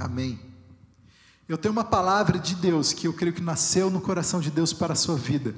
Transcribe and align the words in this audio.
Amém. 0.00 0.38
Eu 1.48 1.58
tenho 1.58 1.72
uma 1.72 1.82
palavra 1.82 2.38
de 2.38 2.54
Deus 2.54 2.92
que 2.92 3.08
eu 3.08 3.12
creio 3.12 3.34
que 3.34 3.42
nasceu 3.42 3.90
no 3.90 4.00
coração 4.00 4.38
de 4.38 4.50
Deus 4.50 4.72
para 4.72 4.92
a 4.92 4.96
sua 4.96 5.16
vida. 5.16 5.54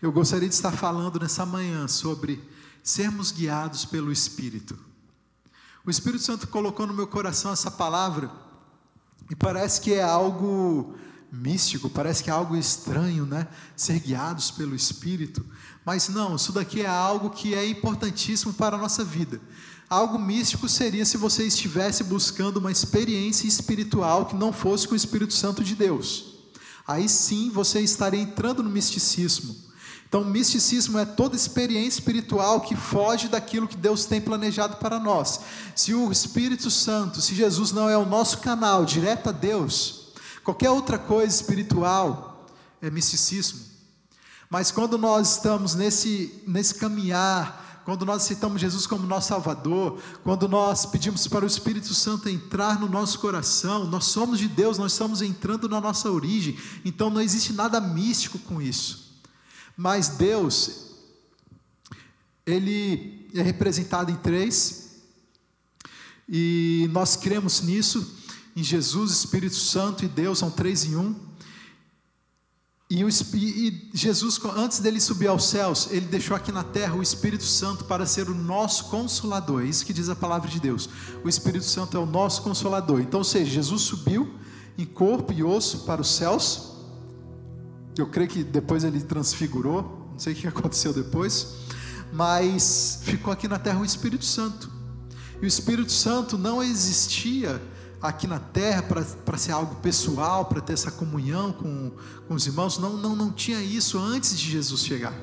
Eu 0.00 0.10
gostaria 0.10 0.48
de 0.48 0.54
estar 0.54 0.72
falando 0.72 1.20
nessa 1.20 1.44
manhã 1.44 1.86
sobre 1.86 2.42
sermos 2.82 3.30
guiados 3.30 3.84
pelo 3.84 4.10
Espírito. 4.10 4.78
O 5.84 5.90
Espírito 5.90 6.22
Santo 6.22 6.48
colocou 6.48 6.86
no 6.86 6.94
meu 6.94 7.06
coração 7.06 7.52
essa 7.52 7.70
palavra 7.70 8.30
e 9.30 9.36
parece 9.36 9.80
que 9.82 9.92
é 9.92 10.02
algo 10.02 10.96
místico, 11.30 11.90
parece 11.90 12.22
que 12.24 12.30
é 12.30 12.32
algo 12.32 12.56
estranho, 12.56 13.26
né? 13.26 13.48
Ser 13.76 14.00
guiados 14.00 14.50
pelo 14.50 14.74
Espírito. 14.74 15.44
Mas 15.84 16.08
não, 16.08 16.36
isso 16.36 16.52
daqui 16.52 16.82
é 16.82 16.86
algo 16.86 17.30
que 17.30 17.54
é 17.54 17.68
importantíssimo 17.68 18.54
para 18.54 18.76
a 18.76 18.80
nossa 18.80 19.04
vida. 19.04 19.40
Algo 19.88 20.18
místico 20.18 20.68
seria 20.68 21.04
se 21.04 21.16
você 21.16 21.46
estivesse 21.46 22.02
buscando 22.02 22.56
uma 22.56 22.72
experiência 22.72 23.46
espiritual 23.46 24.26
que 24.26 24.34
não 24.34 24.52
fosse 24.52 24.88
com 24.88 24.94
o 24.94 24.96
Espírito 24.96 25.32
Santo 25.32 25.62
de 25.62 25.76
Deus. 25.76 26.34
Aí 26.86 27.08
sim 27.08 27.50
você 27.50 27.80
estaria 27.80 28.20
entrando 28.20 28.62
no 28.62 28.70
misticismo. 28.70 29.54
Então, 30.08 30.24
misticismo 30.24 30.98
é 30.98 31.04
toda 31.04 31.34
experiência 31.34 31.98
espiritual 31.98 32.60
que 32.60 32.76
foge 32.76 33.28
daquilo 33.28 33.66
que 33.66 33.76
Deus 33.76 34.04
tem 34.04 34.20
planejado 34.20 34.76
para 34.76 35.00
nós. 35.00 35.40
Se 35.74 35.94
o 35.94 36.12
Espírito 36.12 36.70
Santo, 36.70 37.20
se 37.20 37.34
Jesus 37.34 37.72
não 37.72 37.88
é 37.88 37.98
o 37.98 38.06
nosso 38.06 38.38
canal 38.38 38.84
direto 38.84 39.28
a 39.28 39.32
Deus, 39.32 40.12
qualquer 40.44 40.70
outra 40.70 40.96
coisa 40.96 41.34
espiritual 41.34 42.46
é 42.80 42.88
misticismo. 42.88 43.60
Mas 44.48 44.70
quando 44.70 44.96
nós 44.96 45.32
estamos 45.32 45.74
nesse, 45.74 46.42
nesse 46.46 46.76
caminhar, 46.76 47.65
quando 47.86 48.04
nós 48.04 48.24
aceitamos 48.24 48.60
Jesus 48.60 48.84
como 48.84 49.06
nosso 49.06 49.28
Salvador, 49.28 50.02
quando 50.24 50.48
nós 50.48 50.84
pedimos 50.84 51.28
para 51.28 51.44
o 51.44 51.46
Espírito 51.46 51.94
Santo 51.94 52.28
entrar 52.28 52.80
no 52.80 52.88
nosso 52.88 53.20
coração, 53.20 53.86
nós 53.86 54.06
somos 54.06 54.40
de 54.40 54.48
Deus, 54.48 54.76
nós 54.76 54.90
estamos 54.90 55.22
entrando 55.22 55.68
na 55.68 55.80
nossa 55.80 56.10
origem, 56.10 56.58
então 56.84 57.10
não 57.10 57.20
existe 57.20 57.52
nada 57.52 57.80
místico 57.80 58.40
com 58.40 58.60
isso. 58.60 59.22
Mas 59.76 60.08
Deus, 60.08 60.96
Ele 62.44 63.30
é 63.32 63.40
representado 63.40 64.10
em 64.10 64.16
três, 64.16 64.96
e 66.28 66.88
nós 66.90 67.14
cremos 67.14 67.60
nisso, 67.60 68.16
em 68.56 68.64
Jesus, 68.64 69.12
Espírito 69.12 69.54
Santo 69.54 70.04
e 70.04 70.08
Deus 70.08 70.40
são 70.40 70.50
três 70.50 70.84
em 70.84 70.96
um. 70.96 71.14
E, 72.88 73.02
o, 73.02 73.08
e, 73.08 73.90
Jesus, 73.92 74.38
antes 74.56 74.78
dele 74.78 75.00
subir 75.00 75.26
aos 75.26 75.48
céus, 75.48 75.88
ele 75.90 76.06
deixou 76.06 76.36
aqui 76.36 76.52
na 76.52 76.62
terra 76.62 76.94
o 76.94 77.02
Espírito 77.02 77.42
Santo 77.42 77.84
para 77.84 78.06
ser 78.06 78.28
o 78.28 78.34
nosso 78.34 78.84
consolador. 78.84 79.62
É 79.62 79.66
isso 79.66 79.84
que 79.84 79.92
diz 79.92 80.08
a 80.08 80.14
palavra 80.14 80.48
de 80.48 80.60
Deus. 80.60 80.88
O 81.24 81.28
Espírito 81.28 81.64
Santo 81.64 81.96
é 81.96 82.00
o 82.00 82.06
nosso 82.06 82.42
consolador. 82.42 83.00
Então, 83.00 83.18
ou 83.18 83.24
seja, 83.24 83.50
Jesus 83.50 83.82
subiu 83.82 84.38
em 84.78 84.84
corpo 84.84 85.32
e 85.32 85.42
osso 85.42 85.80
para 85.80 86.00
os 86.00 86.14
céus. 86.14 86.74
Eu 87.98 88.06
creio 88.06 88.28
que 88.28 88.44
depois 88.44 88.84
ele 88.84 89.00
transfigurou. 89.00 90.08
Não 90.12 90.18
sei 90.18 90.32
o 90.32 90.36
que 90.36 90.46
aconteceu 90.46 90.92
depois. 90.92 91.54
Mas 92.12 93.00
ficou 93.02 93.32
aqui 93.32 93.48
na 93.48 93.58
terra 93.58 93.80
o 93.80 93.84
Espírito 93.84 94.24
Santo. 94.24 94.70
E 95.42 95.44
o 95.44 95.48
Espírito 95.48 95.90
Santo 95.90 96.38
não 96.38 96.62
existia 96.62 97.60
aqui 98.08 98.26
na 98.26 98.38
terra 98.38 98.82
para 98.82 99.38
ser 99.38 99.52
algo 99.52 99.76
pessoal, 99.76 100.44
para 100.44 100.60
ter 100.60 100.72
essa 100.72 100.90
comunhão 100.90 101.52
com, 101.52 101.92
com 102.26 102.34
os 102.34 102.46
irmãos. 102.46 102.78
Não, 102.78 102.96
não, 102.96 103.14
não 103.14 103.30
tinha 103.30 103.60
isso 103.60 103.98
antes 103.98 104.38
de 104.38 104.50
Jesus 104.50 104.84
chegar, 104.84 105.14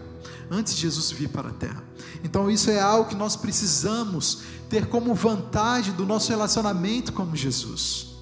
antes 0.49 0.75
de 0.75 0.81
Jesus 0.81 1.11
vir 1.11 1.29
para 1.29 1.49
a 1.49 1.53
terra. 1.53 1.83
Então, 2.23 2.49
isso 2.49 2.69
é 2.69 2.79
algo 2.79 3.09
que 3.09 3.15
nós 3.15 3.35
precisamos 3.35 4.39
ter 4.69 4.87
como 4.87 5.13
vantagem 5.13 5.93
do 5.93 6.05
nosso 6.05 6.29
relacionamento 6.29 7.13
com 7.13 7.35
Jesus. 7.35 8.13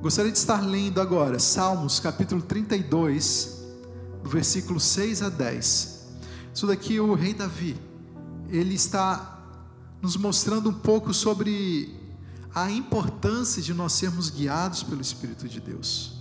Gostaria 0.00 0.30
de 0.30 0.38
estar 0.38 0.60
lendo 0.60 1.00
agora 1.00 1.40
Salmos 1.40 1.98
capítulo 1.98 2.40
32, 2.40 3.64
do 4.22 4.30
versículo 4.30 4.78
6 4.78 5.22
a 5.22 5.28
10. 5.28 6.06
Isso 6.54 6.66
daqui 6.66 7.00
o 7.00 7.14
rei 7.14 7.34
Davi, 7.34 7.76
ele 8.48 8.74
está 8.74 9.38
nos 10.00 10.16
mostrando 10.16 10.70
um 10.70 10.74
pouco 10.74 11.12
sobre 11.12 11.97
a 12.54 12.70
importância 12.70 13.62
de 13.62 13.74
nós 13.74 13.92
sermos 13.92 14.30
guiados 14.30 14.82
pelo 14.82 15.00
Espírito 15.00 15.48
de 15.48 15.60
Deus. 15.60 16.18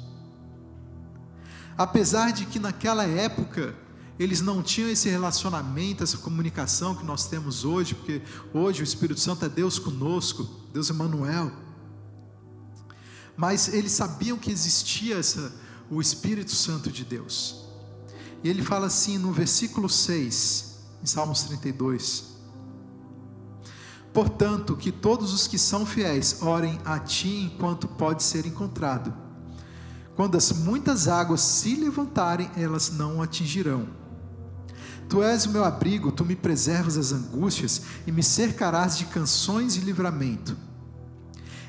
Apesar 1.78 2.32
de 2.32 2.46
que 2.46 2.60
naquela 2.60 3.06
época 3.06 3.76
eles 4.20 4.42
não 4.42 4.64
tinham 4.64 4.90
esse 4.90 5.10
relacionamento, 5.10 6.04
essa 6.04 6.18
comunicação 6.18 6.96
que 6.96 7.06
nós 7.06 7.28
temos 7.28 7.64
hoje, 7.64 7.94
porque 7.94 8.22
hoje 8.52 8.82
o 8.82 8.84
Espírito 8.84 9.20
Santo 9.20 9.46
é 9.46 9.50
Deus 9.50 9.78
conosco, 9.78 10.44
Deus 10.74 10.90
Emmanuel. 10.90 11.52
Mas 13.36 13.72
eles 13.72 13.92
sabiam 13.92 14.38
que 14.38 14.52
existia 14.52 15.18
essa, 15.18 15.54
o 15.90 16.02
Espírito 16.02 16.52
Santo 16.52 16.92
de 16.92 17.06
Deus. 17.06 17.68
E 18.44 18.50
ele 18.50 18.64
fala 18.64 18.88
assim 18.88 19.20
no 19.20 19.32
versículo 19.32 19.88
6, 19.88 20.78
em 21.04 21.06
Salmos 21.06 21.44
32: 21.44 22.37
Portanto, 24.14 24.76
que 24.76 24.92
todos 24.92 25.34
os 25.34 25.48
que 25.48 25.58
são 25.58 25.86
fiéis 25.86 26.42
orem 26.42 26.80
a 26.84 27.00
ti 27.00 27.52
enquanto 27.54 27.88
pode 27.88 28.24
ser 28.24 28.46
encontrado. 28.46 29.14
Quando 30.16 30.36
as 30.36 30.52
muitas 30.52 31.08
águas 31.08 31.42
se 31.42 31.76
levantarem, 31.76 32.50
elas 32.56 32.92
não 32.92 33.18
o 33.18 33.22
atingirão. 33.22 33.88
Tu 35.08 35.22
és 35.24 35.46
o 35.46 35.52
meu 35.52 35.64
abrigo, 35.64 36.12
tu 36.12 36.26
me 36.26 36.36
preservas 36.36 36.96
das 36.96 37.12
angústias 37.12 37.84
e 38.06 38.12
me 38.12 38.24
cercarás 38.24 38.98
de 38.98 39.06
canções 39.06 39.76
de 39.76 39.82
livramento. 39.82 40.58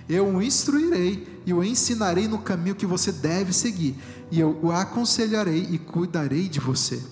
Eu 0.08 0.26
o 0.26 0.42
instruirei 0.42 1.42
e 1.44 1.52
o 1.52 1.62
ensinarei 1.62 2.26
no 2.26 2.38
caminho 2.38 2.74
que 2.74 2.86
você 2.86 3.12
deve 3.12 3.52
seguir, 3.52 3.96
e 4.30 4.40
eu 4.40 4.58
o 4.62 4.72
aconselharei 4.72 5.68
e 5.70 5.78
cuidarei 5.78 6.48
de 6.48 6.58
você. 6.58 7.02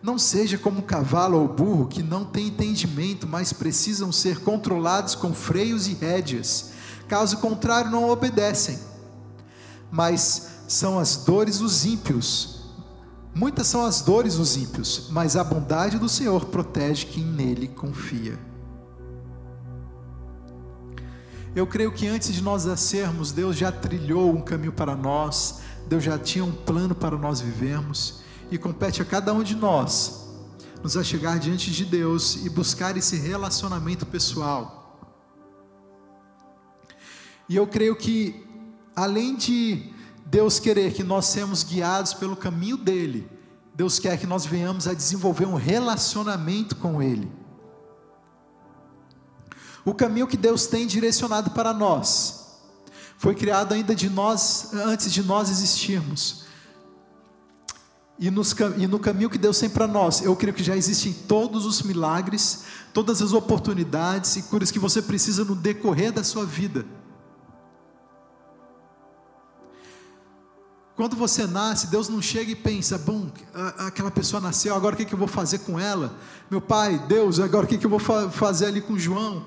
Não 0.00 0.16
seja 0.16 0.56
como 0.56 0.78
o 0.78 0.84
cavalo 0.84 1.38
ou 1.38 1.48
burro 1.48 1.86
que 1.86 2.02
não 2.02 2.24
tem 2.24 2.48
entendimento, 2.48 3.26
mas 3.26 3.52
precisam 3.52 4.12
ser 4.12 4.40
controlados 4.40 5.14
com 5.14 5.34
freios 5.34 5.88
e 5.88 5.94
rédeas. 5.94 6.70
Caso 7.08 7.38
contrário, 7.38 7.90
não 7.90 8.08
obedecem. 8.08 8.78
Mas 9.90 10.50
são 10.68 10.98
as 10.98 11.16
dores 11.16 11.58
dos 11.58 11.84
ímpios. 11.84 12.60
Muitas 13.34 13.66
são 13.66 13.84
as 13.84 14.00
dores 14.00 14.36
dos 14.36 14.56
ímpios, 14.56 15.08
mas 15.10 15.36
a 15.36 15.42
bondade 15.42 15.98
do 15.98 16.08
Senhor 16.08 16.44
protege 16.46 17.06
quem 17.06 17.24
nele 17.24 17.68
confia. 17.68 18.38
Eu 21.56 21.66
creio 21.66 21.90
que 21.90 22.06
antes 22.06 22.32
de 22.32 22.42
nós 22.42 22.64
nascermos, 22.64 23.32
Deus 23.32 23.56
já 23.56 23.72
trilhou 23.72 24.30
um 24.30 24.40
caminho 24.40 24.72
para 24.72 24.94
nós, 24.94 25.60
Deus 25.88 26.04
já 26.04 26.18
tinha 26.18 26.44
um 26.44 26.52
plano 26.52 26.94
para 26.94 27.16
nós 27.16 27.40
vivermos 27.40 28.17
e 28.50 28.58
compete 28.58 29.02
a 29.02 29.04
cada 29.04 29.32
um 29.32 29.42
de 29.42 29.54
nós 29.54 30.26
nos 30.82 30.96
achegar 30.96 31.38
diante 31.38 31.70
de 31.70 31.84
Deus 31.84 32.44
e 32.44 32.50
buscar 32.50 32.96
esse 32.96 33.16
relacionamento 33.16 34.06
pessoal. 34.06 35.00
E 37.48 37.56
eu 37.56 37.66
creio 37.66 37.96
que, 37.96 38.46
além 38.94 39.36
de 39.36 39.92
Deus 40.26 40.58
querer 40.58 40.92
que 40.92 41.02
nós 41.02 41.26
sejamos 41.26 41.64
guiados 41.64 42.14
pelo 42.14 42.36
caminho 42.36 42.76
dEle, 42.76 43.28
Deus 43.74 43.98
quer 43.98 44.18
que 44.18 44.26
nós 44.26 44.44
venhamos 44.44 44.86
a 44.86 44.94
desenvolver 44.94 45.46
um 45.46 45.54
relacionamento 45.54 46.76
com 46.76 47.02
Ele. 47.02 47.30
O 49.84 49.94
caminho 49.94 50.26
que 50.26 50.36
Deus 50.36 50.66
tem 50.66 50.86
direcionado 50.86 51.50
para 51.50 51.72
nós 51.72 52.60
foi 53.16 53.34
criado 53.34 53.72
ainda 53.72 53.94
de 53.94 54.08
nós 54.08 54.72
antes 54.74 55.12
de 55.12 55.22
nós 55.22 55.50
existirmos 55.50 56.47
e, 58.18 58.30
nos, 58.30 58.54
e, 58.76 58.86
no 58.86 58.98
caminho 58.98 59.30
que 59.30 59.38
Deus 59.38 59.58
tem 59.60 59.70
para 59.70 59.86
nós, 59.86 60.22
eu 60.22 60.34
creio 60.34 60.52
que 60.52 60.62
já 60.62 60.76
existem 60.76 61.12
todos 61.12 61.64
os 61.64 61.82
milagres, 61.82 62.64
todas 62.92 63.22
as 63.22 63.32
oportunidades 63.32 64.34
e 64.36 64.42
curas 64.42 64.72
que 64.72 64.78
você 64.78 65.00
precisa 65.00 65.44
no 65.44 65.54
decorrer 65.54 66.12
da 66.12 66.24
sua 66.24 66.44
vida. 66.44 66.84
Quando 70.96 71.14
você 71.14 71.46
nasce, 71.46 71.86
Deus 71.86 72.08
não 72.08 72.20
chega 72.20 72.50
e 72.50 72.56
pensa, 72.56 72.98
bom, 72.98 73.30
aquela 73.78 74.10
pessoa 74.10 74.40
nasceu, 74.40 74.74
agora 74.74 74.96
o 74.96 74.98
que, 74.98 75.14
eu 75.14 75.18
vou 75.18 75.28
fazer 75.28 75.60
com 75.60 75.78
ela? 75.78 76.12
Meu 76.50 76.60
pai, 76.60 76.98
Deus, 77.06 77.38
agora 77.38 77.66
o 77.66 77.68
que, 77.68 77.78
que 77.78 77.86
eu 77.86 77.90
vou 77.90 78.00
fazer 78.00 78.66
ali 78.66 78.80
com 78.80 78.98
João, 78.98 79.46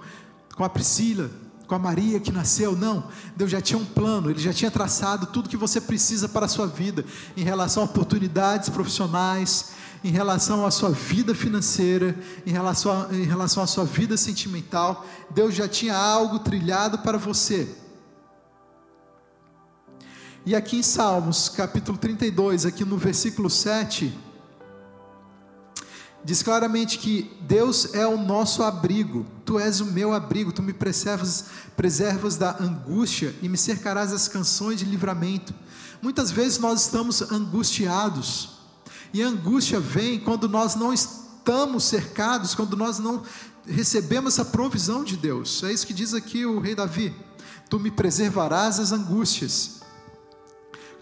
com 0.56 0.63
a 0.63 0.69
Priscila? 0.69 1.30
Com 1.71 1.75
a 1.75 1.79
Maria 1.79 2.19
que 2.19 2.33
nasceu, 2.33 2.75
não. 2.75 3.06
Deus 3.33 3.50
já 3.50 3.62
tinha 3.62 3.79
um 3.79 3.85
plano, 3.85 4.29
Ele 4.29 4.41
já 4.41 4.51
tinha 4.51 4.69
traçado 4.69 5.27
tudo 5.27 5.47
que 5.47 5.56
você 5.56 5.79
precisa 5.79 6.27
para 6.27 6.45
a 6.45 6.50
sua 6.50 6.68
vida, 6.68 7.06
em 7.38 7.45
relação 7.45 7.83
a 7.83 7.85
oportunidades 7.85 8.68
profissionais, 8.68 9.71
em 10.03 10.12
relação 10.12 10.65
à 10.65 10.71
sua 10.71 10.89
vida 10.89 11.33
financeira, 11.33 12.13
em 12.45 12.51
relação, 12.51 13.07
a, 13.09 13.15
em 13.15 13.23
relação 13.23 13.63
à 13.63 13.68
sua 13.68 13.85
vida 13.85 14.18
sentimental. 14.18 15.06
Deus 15.29 15.56
já 15.56 15.65
tinha 15.65 15.95
algo 15.95 16.39
trilhado 16.39 16.97
para 16.97 17.18
você. 17.18 17.73
E 20.45 20.53
aqui 20.53 20.75
em 20.75 20.83
Salmos, 20.83 21.47
capítulo 21.47 21.97
32, 21.97 22.65
aqui 22.65 22.83
no 22.83 22.97
versículo 22.97 23.50
7, 23.50 24.13
diz 26.23 26.44
claramente 26.44 26.97
que 26.97 27.31
Deus 27.41 27.94
é 27.94 28.06
o 28.06 28.18
nosso 28.18 28.63
abrigo, 28.63 29.25
tu 29.45 29.59
és 29.59 29.81
o 29.81 29.85
meu 29.85 30.13
abrigo, 30.13 30.51
tu 30.51 30.62
me 30.62 30.73
preservas, 30.73 31.45
preservas 31.75 32.38
da 32.38 32.57
angústia 32.62 33.35
e 33.41 33.50
me 33.50 33.57
cercarás 33.57 34.12
das 34.12 34.27
canções 34.27 34.79
de 34.79 34.85
livramento. 34.85 35.53
Muitas 36.01 36.31
vezes 36.31 36.59
nós 36.59 36.81
estamos 36.81 37.21
angustiados, 37.31 38.62
e 39.13 39.21
a 39.21 39.27
angústia 39.27 39.79
vem 39.79 40.19
quando 40.19 40.47
nós 40.47 40.75
não 40.75 40.94
estamos 40.94 41.83
cercados, 41.83 42.56
quando 42.56 42.77
nós 42.77 42.97
não 42.97 43.23
recebemos 43.68 44.33
essa 44.33 44.45
provisão 44.45 45.03
de 45.03 45.18
Deus. 45.18 45.63
É 45.63 45.71
isso 45.71 45.85
que 45.85 45.94
diz 45.94 46.13
aqui 46.13 46.45
o 46.45 46.59
rei 46.59 46.75
Davi: 46.75 47.13
Tu 47.69 47.79
me 47.79 47.91
preservarás 47.91 48.77
das 48.77 48.91
angústias. 48.91 49.81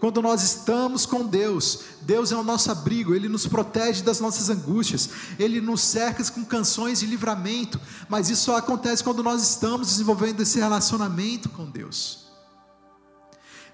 Quando 0.00 0.22
nós 0.22 0.42
estamos 0.42 1.04
com 1.04 1.26
Deus, 1.26 1.80
Deus 2.00 2.32
é 2.32 2.36
o 2.36 2.42
nosso 2.42 2.72
abrigo, 2.72 3.14
Ele 3.14 3.28
nos 3.28 3.46
protege 3.46 4.02
das 4.02 4.18
nossas 4.18 4.48
angústias, 4.48 5.10
Ele 5.38 5.60
nos 5.60 5.82
cerca 5.82 6.24
com 6.32 6.42
canções 6.42 7.00
de 7.00 7.06
livramento, 7.06 7.78
mas 8.08 8.30
isso 8.30 8.44
só 8.44 8.56
acontece 8.56 9.04
quando 9.04 9.22
nós 9.22 9.42
estamos 9.42 9.88
desenvolvendo 9.88 10.40
esse 10.40 10.58
relacionamento 10.58 11.50
com 11.50 11.66
Deus. 11.66 12.30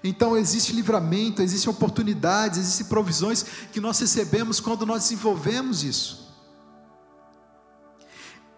Então 0.03 0.37
existe 0.37 0.73
livramento, 0.73 1.41
existem 1.41 1.71
oportunidades, 1.71 2.59
existem 2.59 2.87
provisões 2.87 3.45
que 3.71 3.79
nós 3.79 3.97
recebemos 3.97 4.59
quando 4.59 4.85
nós 4.85 5.03
desenvolvemos 5.03 5.81
isso. 5.81 6.26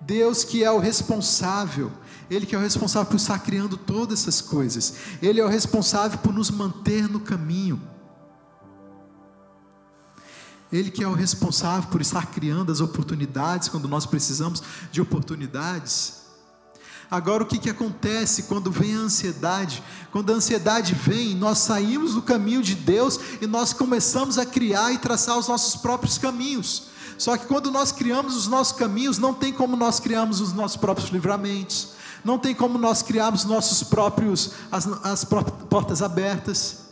Deus 0.09 0.43
que 0.43 0.63
é 0.63 0.71
o 0.71 0.79
responsável, 0.79 1.91
Ele 2.31 2.47
que 2.47 2.55
é 2.55 2.57
o 2.57 2.61
responsável 2.61 3.07
por 3.07 3.17
estar 3.17 3.37
criando 3.37 3.77
todas 3.77 4.21
essas 4.21 4.41
coisas, 4.41 4.95
Ele 5.21 5.39
é 5.39 5.45
o 5.45 5.47
responsável 5.47 6.17
por 6.17 6.33
nos 6.33 6.49
manter 6.49 7.07
no 7.07 7.19
caminho. 7.19 7.79
Ele 10.71 10.89
que 10.89 11.03
é 11.03 11.07
o 11.07 11.13
responsável 11.13 11.91
por 11.91 12.01
estar 12.01 12.25
criando 12.25 12.71
as 12.71 12.81
oportunidades 12.81 13.69
quando 13.69 13.87
nós 13.87 14.07
precisamos 14.07 14.63
de 14.91 14.99
oportunidades. 14.99 16.17
Agora, 17.09 17.43
o 17.43 17.45
que, 17.45 17.59
que 17.59 17.69
acontece 17.69 18.43
quando 18.43 18.71
vem 18.71 18.95
a 18.95 18.99
ansiedade? 18.99 19.83
Quando 20.11 20.31
a 20.31 20.35
ansiedade 20.35 20.95
vem, 20.95 21.35
nós 21.35 21.59
saímos 21.59 22.15
do 22.15 22.21
caminho 22.23 22.63
de 22.63 22.73
Deus 22.73 23.19
e 23.41 23.45
nós 23.45 23.73
começamos 23.73 24.39
a 24.39 24.45
criar 24.45 24.91
e 24.91 24.97
traçar 24.97 25.37
os 25.37 25.47
nossos 25.47 25.75
próprios 25.75 26.17
caminhos. 26.17 26.89
Só 27.19 27.35
que 27.35 27.45
quando 27.47 27.69
nós 27.69 27.91
criamos 27.91 28.33
os 28.37 28.47
nossos 28.47 28.71
caminhos, 28.71 29.17
não 29.17 29.33
tem 29.33 29.51
como 29.51 29.75
nós 29.75 29.99
criarmos 29.99 30.39
os 30.39 30.53
nossos 30.53 30.77
próprios 30.77 31.09
livramentos, 31.09 31.89
não 32.23 32.39
tem 32.39 32.55
como 32.55 32.77
nós 32.77 33.01
criarmos 33.01 33.43
nossos 33.43 33.83
próprios 33.83 34.51
as, 34.71 34.87
as 35.03 35.25
portas 35.25 36.01
abertas. 36.01 36.87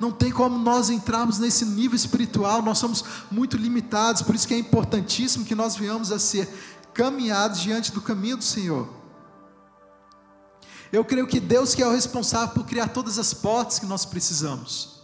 Não 0.00 0.10
tem 0.10 0.32
como 0.32 0.56
nós 0.58 0.88
entrarmos 0.88 1.38
nesse 1.38 1.66
nível 1.66 1.94
espiritual, 1.94 2.62
nós 2.62 2.78
somos 2.78 3.04
muito 3.30 3.58
limitados, 3.58 4.22
por 4.22 4.34
isso 4.34 4.48
que 4.48 4.54
é 4.54 4.58
importantíssimo 4.58 5.44
que 5.44 5.54
nós 5.54 5.76
venhamos 5.76 6.10
a 6.10 6.18
ser 6.18 6.48
caminhados 6.94 7.60
diante 7.60 7.92
do 7.92 8.00
caminho 8.00 8.38
do 8.38 8.44
Senhor. 8.44 8.88
Eu 10.90 11.04
creio 11.04 11.26
que 11.26 11.38
Deus 11.38 11.74
que 11.74 11.82
é 11.82 11.86
o 11.86 11.92
responsável 11.92 12.54
por 12.54 12.64
criar 12.64 12.88
todas 12.88 13.18
as 13.18 13.34
portas 13.34 13.78
que 13.78 13.84
nós 13.84 14.06
precisamos. 14.06 14.99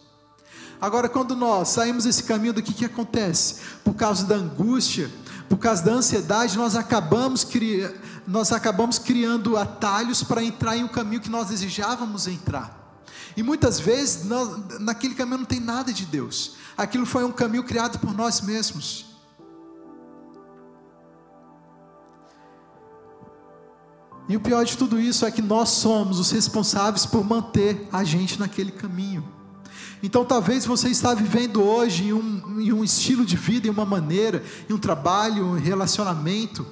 Agora, 0.80 1.08
quando 1.08 1.34
nós 1.34 1.68
saímos 1.68 2.04
desse 2.04 2.24
caminho, 2.24 2.52
do 2.52 2.62
que, 2.62 2.74
que 2.74 2.84
acontece? 2.84 3.56
Por 3.82 3.94
causa 3.94 4.26
da 4.26 4.34
angústia, 4.34 5.10
por 5.48 5.58
causa 5.58 5.82
da 5.82 5.92
ansiedade, 5.92 6.56
nós 6.56 6.76
acabamos, 6.76 7.44
cri... 7.44 7.88
nós 8.26 8.52
acabamos 8.52 8.98
criando 8.98 9.56
atalhos 9.56 10.22
para 10.22 10.42
entrar 10.42 10.76
em 10.76 10.84
um 10.84 10.88
caminho 10.88 11.20
que 11.20 11.30
nós 11.30 11.48
desejávamos 11.48 12.26
entrar. 12.26 12.76
E 13.36 13.42
muitas 13.42 13.78
vezes, 13.78 14.24
naquele 14.80 15.14
caminho 15.14 15.38
não 15.38 15.44
tem 15.44 15.60
nada 15.60 15.92
de 15.92 16.06
Deus. 16.06 16.56
Aquilo 16.76 17.06
foi 17.06 17.24
um 17.24 17.32
caminho 17.32 17.64
criado 17.64 17.98
por 17.98 18.14
nós 18.14 18.40
mesmos. 18.40 19.06
E 24.28 24.36
o 24.36 24.40
pior 24.40 24.64
de 24.64 24.76
tudo 24.76 24.98
isso 24.98 25.24
é 25.24 25.30
que 25.30 25.40
nós 25.40 25.68
somos 25.68 26.18
os 26.18 26.30
responsáveis 26.32 27.06
por 27.06 27.24
manter 27.24 27.88
a 27.92 28.02
gente 28.02 28.40
naquele 28.40 28.72
caminho. 28.72 29.35
Então 30.06 30.24
talvez 30.24 30.64
você 30.64 30.88
está 30.88 31.12
vivendo 31.14 31.60
hoje 31.60 32.04
em 32.04 32.12
um, 32.12 32.60
em 32.60 32.72
um 32.72 32.84
estilo 32.84 33.26
de 33.26 33.36
vida, 33.36 33.66
em 33.66 33.70
uma 33.70 33.84
maneira, 33.84 34.40
em 34.70 34.72
um 34.72 34.78
trabalho, 34.78 35.44
um 35.44 35.58
relacionamento 35.58 36.64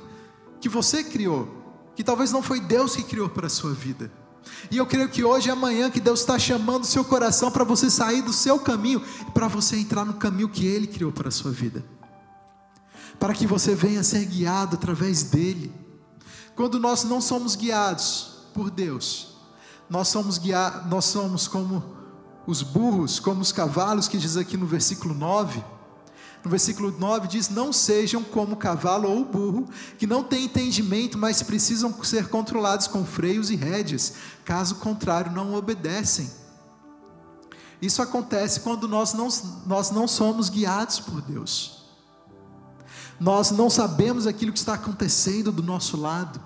que 0.60 0.68
você 0.68 1.02
criou, 1.02 1.48
que 1.96 2.04
talvez 2.04 2.30
não 2.30 2.40
foi 2.40 2.60
Deus 2.60 2.94
que 2.94 3.02
criou 3.02 3.28
para 3.28 3.48
a 3.48 3.50
sua 3.50 3.72
vida. 3.72 4.08
E 4.70 4.76
eu 4.76 4.86
creio 4.86 5.08
que 5.08 5.24
hoje 5.24 5.48
e 5.48 5.50
amanhã 5.50 5.90
que 5.90 5.98
Deus 5.98 6.20
está 6.20 6.38
chamando 6.38 6.84
o 6.84 6.86
seu 6.86 7.04
coração 7.04 7.50
para 7.50 7.64
você 7.64 7.90
sair 7.90 8.22
do 8.22 8.32
seu 8.32 8.56
caminho, 8.56 9.02
para 9.34 9.48
você 9.48 9.78
entrar 9.78 10.04
no 10.04 10.14
caminho 10.14 10.48
que 10.48 10.64
Ele 10.64 10.86
criou 10.86 11.10
para 11.10 11.26
a 11.26 11.32
sua 11.32 11.50
vida. 11.50 11.84
Para 13.18 13.34
que 13.34 13.48
você 13.48 13.74
venha 13.74 14.04
ser 14.04 14.24
guiado 14.26 14.76
através 14.76 15.24
dele. 15.24 15.74
Quando 16.54 16.78
nós 16.78 17.02
não 17.02 17.20
somos 17.20 17.56
guiados 17.56 18.46
por 18.54 18.70
Deus, 18.70 19.34
nós 19.90 20.06
somos 20.06 20.38
guiados, 20.38 20.88
nós 20.88 21.06
somos 21.06 21.48
como 21.48 22.03
os 22.46 22.62
burros 22.62 23.18
como 23.18 23.40
os 23.40 23.52
cavalos, 23.52 24.08
que 24.08 24.18
diz 24.18 24.36
aqui 24.36 24.56
no 24.56 24.66
versículo 24.66 25.14
9. 25.14 25.62
No 26.44 26.50
versículo 26.50 26.94
9 26.96 27.26
diz: 27.26 27.48
Não 27.48 27.72
sejam 27.72 28.22
como 28.22 28.56
cavalo 28.56 29.10
ou 29.10 29.24
burro, 29.24 29.68
que 29.98 30.06
não 30.06 30.22
têm 30.22 30.44
entendimento, 30.44 31.16
mas 31.16 31.42
precisam 31.42 31.92
ser 32.04 32.28
controlados 32.28 32.86
com 32.86 33.04
freios 33.04 33.50
e 33.50 33.56
rédeas, 33.56 34.14
caso 34.44 34.76
contrário, 34.76 35.32
não 35.32 35.54
obedecem. 35.54 36.30
Isso 37.80 38.02
acontece 38.02 38.60
quando 38.60 38.86
nós 38.86 39.14
não, 39.14 39.28
nós 39.66 39.90
não 39.90 40.06
somos 40.06 40.48
guiados 40.48 41.00
por 41.00 41.20
Deus. 41.22 41.84
Nós 43.18 43.50
não 43.50 43.70
sabemos 43.70 44.26
aquilo 44.26 44.52
que 44.52 44.58
está 44.58 44.74
acontecendo 44.74 45.52
do 45.52 45.62
nosso 45.62 45.96
lado. 45.96 46.40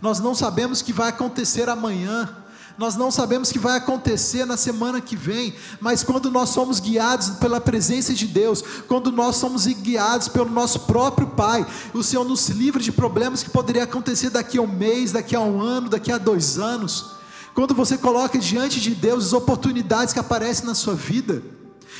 Nós 0.00 0.20
não 0.20 0.34
sabemos 0.34 0.80
o 0.80 0.84
que 0.84 0.92
vai 0.92 1.08
acontecer 1.08 1.68
amanhã. 1.68 2.43
Nós 2.76 2.96
não 2.96 3.10
sabemos 3.10 3.48
o 3.48 3.52
que 3.52 3.58
vai 3.58 3.76
acontecer 3.76 4.44
na 4.44 4.56
semana 4.56 5.00
que 5.00 5.14
vem, 5.14 5.54
mas 5.80 6.02
quando 6.02 6.28
nós 6.30 6.48
somos 6.48 6.80
guiados 6.80 7.30
pela 7.30 7.60
presença 7.60 8.12
de 8.12 8.26
Deus, 8.26 8.64
quando 8.88 9.12
nós 9.12 9.36
somos 9.36 9.66
guiados 9.66 10.26
pelo 10.26 10.50
nosso 10.50 10.80
próprio 10.80 11.28
Pai, 11.28 11.64
o 11.92 12.02
Senhor 12.02 12.24
nos 12.24 12.48
livra 12.48 12.82
de 12.82 12.90
problemas 12.90 13.44
que 13.44 13.50
poderiam 13.50 13.84
acontecer 13.84 14.30
daqui 14.30 14.58
a 14.58 14.62
um 14.62 14.66
mês, 14.66 15.12
daqui 15.12 15.36
a 15.36 15.40
um 15.40 15.60
ano, 15.60 15.88
daqui 15.88 16.10
a 16.10 16.18
dois 16.18 16.58
anos. 16.58 17.12
Quando 17.54 17.74
você 17.74 17.96
coloca 17.96 18.38
diante 18.38 18.80
de 18.80 18.92
Deus 18.92 19.26
as 19.26 19.32
oportunidades 19.32 20.12
que 20.12 20.18
aparecem 20.18 20.66
na 20.66 20.74
sua 20.74 20.94
vida, 20.94 21.40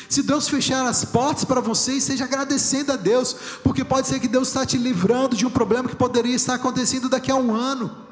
se 0.09 0.23
Deus 0.25 0.49
fechar 0.49 0.87
as 0.87 1.05
portas 1.05 1.45
para 1.45 1.61
você, 1.61 1.93
esteja 1.93 2.25
agradecendo 2.25 2.93
a 2.93 2.97
Deus, 2.97 3.37
porque 3.63 3.85
pode 3.85 4.09
ser 4.09 4.19
que 4.19 4.27
Deus 4.27 4.49
está 4.49 4.67
te 4.67 4.77
livrando 4.77 5.37
de 5.37 5.47
um 5.47 5.51
problema 5.51 5.89
que 5.89 5.95
poderia 5.95 6.35
estar 6.35 6.55
acontecendo 6.55 7.09
daqui 7.09 7.31
a 7.31 7.37
um 7.37 7.55
ano. 7.55 8.04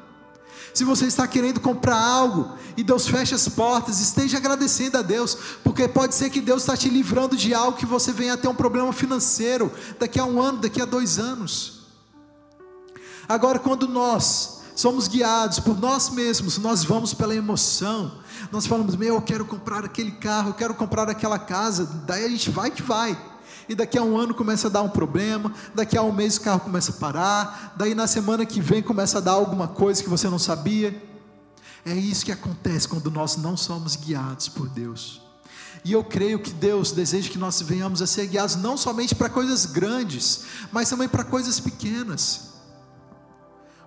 Se 0.73 0.83
você 0.83 1.05
está 1.05 1.27
querendo 1.27 1.59
comprar 1.59 1.97
algo 1.97 2.57
e 2.75 2.83
Deus 2.83 3.07
fecha 3.07 3.35
as 3.35 3.47
portas, 3.47 3.99
esteja 3.99 4.37
agradecendo 4.37 4.97
a 4.97 5.01
Deus, 5.03 5.37
porque 5.63 5.87
pode 5.87 6.15
ser 6.15 6.31
que 6.31 6.41
Deus 6.41 6.63
está 6.63 6.75
te 6.75 6.89
livrando 6.89 7.37
de 7.37 7.53
algo 7.53 7.77
que 7.77 7.85
você 7.85 8.11
venha 8.11 8.33
a 8.33 8.37
ter 8.37 8.47
um 8.47 8.55
problema 8.55 8.91
financeiro 8.91 9.71
daqui 9.99 10.19
a 10.19 10.25
um 10.25 10.41
ano, 10.41 10.59
daqui 10.59 10.81
a 10.81 10.85
dois 10.85 11.19
anos. 11.19 11.83
Agora, 13.29 13.59
quando 13.59 13.87
nós 13.87 14.63
somos 14.75 15.07
guiados 15.07 15.59
por 15.59 15.79
nós 15.79 16.09
mesmos, 16.09 16.57
nós 16.57 16.83
vamos 16.83 17.13
pela 17.13 17.35
emoção, 17.35 18.11
nós 18.51 18.65
falamos, 18.65 18.95
meu, 18.95 19.15
eu 19.15 19.21
quero 19.21 19.45
comprar 19.45 19.85
aquele 19.85 20.11
carro, 20.11 20.49
eu 20.49 20.53
quero 20.55 20.73
comprar 20.73 21.07
aquela 21.07 21.37
casa, 21.37 21.85
daí 22.07 22.25
a 22.25 22.29
gente 22.29 22.49
vai 22.49 22.71
que 22.71 22.81
vai 22.81 23.32
e 23.67 23.75
daqui 23.75 23.97
a 23.97 24.03
um 24.03 24.17
ano 24.17 24.33
começa 24.33 24.67
a 24.67 24.69
dar 24.69 24.81
um 24.81 24.89
problema, 24.89 25.53
daqui 25.73 25.97
a 25.97 26.01
um 26.01 26.11
mês 26.11 26.37
o 26.37 26.41
carro 26.41 26.59
começa 26.59 26.91
a 26.91 26.95
parar, 26.95 27.73
daí 27.77 27.95
na 27.95 28.07
semana 28.07 28.45
que 28.45 28.59
vem 28.59 28.81
começa 28.81 29.17
a 29.17 29.21
dar 29.21 29.31
alguma 29.31 29.67
coisa 29.67 30.03
que 30.03 30.09
você 30.09 30.29
não 30.29 30.39
sabia. 30.39 31.01
É 31.85 31.93
isso 31.93 32.25
que 32.25 32.31
acontece 32.31 32.87
quando 32.87 33.11
nós 33.11 33.35
não 33.37 33.57
somos 33.57 33.95
guiados 33.95 34.47
por 34.47 34.69
Deus. 34.69 35.21
E 35.83 35.91
eu 35.91 36.03
creio 36.03 36.39
que 36.39 36.53
Deus 36.53 36.91
deseja 36.91 37.29
que 37.29 37.37
nós 37.37 37.61
venhamos 37.61 38.01
a 38.01 38.07
ser 38.07 38.27
guiados 38.27 38.55
não 38.55 38.77
somente 38.77 39.13
para 39.13 39.29
coisas 39.29 39.65
grandes, 39.65 40.45
mas 40.71 40.89
também 40.89 41.09
para 41.09 41.25
coisas 41.25 41.59
pequenas. 41.59 42.53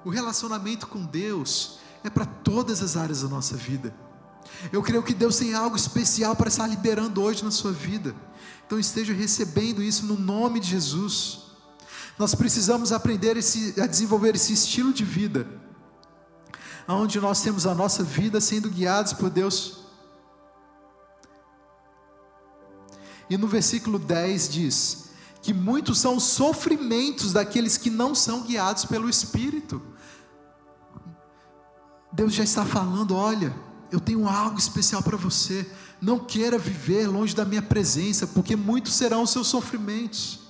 O 0.04 0.10
relacionamento 0.10 0.86
com 0.86 1.04
Deus 1.04 1.78
é 2.04 2.10
para 2.10 2.26
todas 2.26 2.82
as 2.82 2.96
áreas 2.96 3.22
da 3.22 3.28
nossa 3.28 3.56
vida. 3.56 3.94
Eu 4.72 4.82
creio 4.82 5.02
que 5.02 5.14
Deus 5.14 5.36
tem 5.36 5.54
algo 5.54 5.76
especial 5.76 6.34
para 6.34 6.48
estar 6.48 6.66
liberando 6.66 7.22
hoje 7.22 7.44
na 7.44 7.50
sua 7.50 7.72
vida. 7.72 8.14
Então 8.66 8.78
esteja 8.78 9.12
recebendo 9.12 9.82
isso 9.82 10.06
no 10.06 10.18
nome 10.18 10.60
de 10.60 10.68
Jesus. 10.70 11.46
Nós 12.18 12.34
precisamos 12.34 12.92
aprender 12.92 13.36
esse, 13.36 13.80
a 13.80 13.86
desenvolver 13.86 14.34
esse 14.34 14.52
estilo 14.52 14.92
de 14.92 15.04
vida, 15.04 15.46
onde 16.88 17.20
nós 17.20 17.42
temos 17.42 17.66
a 17.66 17.74
nossa 17.74 18.02
vida 18.02 18.40
sendo 18.40 18.70
guiados 18.70 19.12
por 19.12 19.28
Deus. 19.28 19.84
E 23.28 23.36
no 23.36 23.46
versículo 23.46 23.98
10 23.98 24.48
diz 24.48 25.06
que 25.42 25.52
muitos 25.52 25.98
são 25.98 26.16
os 26.16 26.24
sofrimentos 26.24 27.32
daqueles 27.32 27.76
que 27.76 27.90
não 27.90 28.14
são 28.14 28.42
guiados 28.42 28.84
pelo 28.84 29.08
Espírito. 29.08 29.80
Deus 32.12 32.32
já 32.32 32.42
está 32.44 32.64
falando: 32.64 33.14
olha, 33.14 33.54
eu 33.90 34.00
tenho 34.00 34.28
algo 34.28 34.58
especial 34.58 35.02
para 35.02 35.16
você. 35.16 35.66
Não 36.00 36.18
queira 36.18 36.58
viver 36.58 37.06
longe 37.06 37.34
da 37.34 37.44
minha 37.44 37.62
presença, 37.62 38.26
porque 38.26 38.54
muitos 38.54 38.94
serão 38.94 39.22
os 39.22 39.30
seus 39.30 39.46
sofrimentos. 39.46 40.40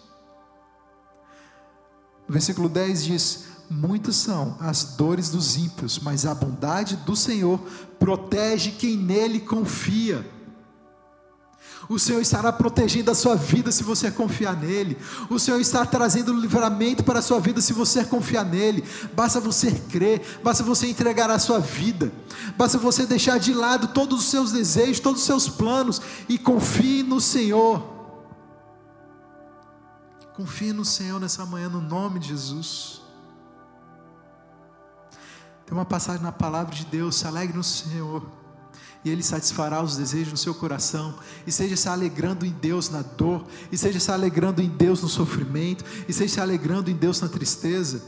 Versículo 2.28 2.68
10 2.68 3.04
diz: 3.04 3.44
Muitas 3.70 4.16
são 4.16 4.56
as 4.60 4.96
dores 4.96 5.30
dos 5.30 5.56
ímpios, 5.56 5.98
mas 5.98 6.26
a 6.26 6.34
bondade 6.34 6.96
do 6.96 7.16
Senhor 7.16 7.58
protege 7.98 8.72
quem 8.72 8.96
nele 8.96 9.40
confia. 9.40 10.35
O 11.88 11.98
Senhor 11.98 12.20
estará 12.20 12.52
protegendo 12.52 13.10
a 13.10 13.14
sua 13.14 13.36
vida 13.36 13.70
se 13.70 13.84
você 13.84 14.10
confiar 14.10 14.56
nele. 14.56 14.98
O 15.30 15.38
Senhor 15.38 15.60
está 15.60 15.86
trazendo 15.86 16.32
livramento 16.32 17.04
para 17.04 17.20
a 17.20 17.22
sua 17.22 17.38
vida 17.38 17.60
se 17.60 17.72
você 17.72 18.04
confiar 18.04 18.44
nele. 18.44 18.84
Basta 19.14 19.40
você 19.40 19.70
crer, 19.70 20.40
basta 20.42 20.64
você 20.64 20.88
entregar 20.88 21.30
a 21.30 21.38
sua 21.38 21.60
vida. 21.60 22.12
Basta 22.56 22.76
você 22.76 23.06
deixar 23.06 23.38
de 23.38 23.54
lado 23.54 23.88
todos 23.88 24.20
os 24.20 24.26
seus 24.26 24.50
desejos, 24.50 24.98
todos 24.98 25.20
os 25.20 25.26
seus 25.26 25.48
planos 25.48 26.00
e 26.28 26.36
confie 26.36 27.02
no 27.04 27.20
Senhor. 27.20 27.94
Confie 30.34 30.72
no 30.72 30.84
Senhor 30.84 31.20
nessa 31.20 31.46
manhã 31.46 31.68
no 31.68 31.80
nome 31.80 32.18
de 32.18 32.28
Jesus. 32.28 33.00
Tem 35.64 35.76
uma 35.76 35.84
passagem 35.84 36.22
na 36.22 36.32
palavra 36.32 36.74
de 36.74 36.84
Deus, 36.84 37.16
se 37.16 37.26
alegre 37.26 37.56
no 37.56 37.64
Senhor 37.64 38.45
e 39.06 39.08
Ele 39.08 39.22
satisfará 39.22 39.80
os 39.80 39.96
desejos 39.96 40.32
do 40.32 40.36
seu 40.36 40.52
coração, 40.52 41.16
e 41.46 41.52
seja 41.52 41.76
se 41.76 41.88
alegrando 41.88 42.44
em 42.44 42.50
Deus 42.50 42.90
na 42.90 43.02
dor, 43.02 43.46
e 43.70 43.78
seja 43.78 44.00
se 44.00 44.10
alegrando 44.10 44.60
em 44.60 44.68
Deus 44.68 45.00
no 45.00 45.08
sofrimento, 45.08 45.84
e 46.08 46.12
seja 46.12 46.34
se 46.34 46.40
alegrando 46.40 46.90
em 46.90 46.96
Deus 46.96 47.20
na 47.20 47.28
tristeza. 47.28 48.02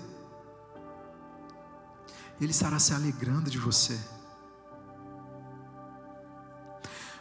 Ele 2.40 2.50
estará 2.50 2.80
se 2.80 2.92
alegrando 2.92 3.48
de 3.48 3.58
você. 3.58 3.96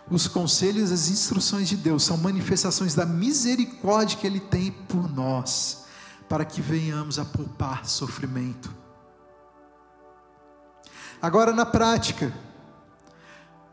Os 0.09 0.27
conselhos 0.27 0.89
e 0.89 0.93
as 0.95 1.09
instruções 1.09 1.69
de 1.69 1.77
Deus 1.77 2.01
são 2.01 2.17
manifestações 2.17 2.95
da 2.95 3.05
misericórdia 3.05 4.17
que 4.17 4.25
Ele 4.25 4.39
tem 4.39 4.71
por 4.71 5.07
nós, 5.07 5.85
para 6.27 6.43
que 6.43 6.61
venhamos 6.61 7.19
a 7.19 7.25
poupar 7.25 7.85
sofrimento. 7.85 8.73
Agora, 11.21 11.53
na 11.53 11.65
prática, 11.65 12.33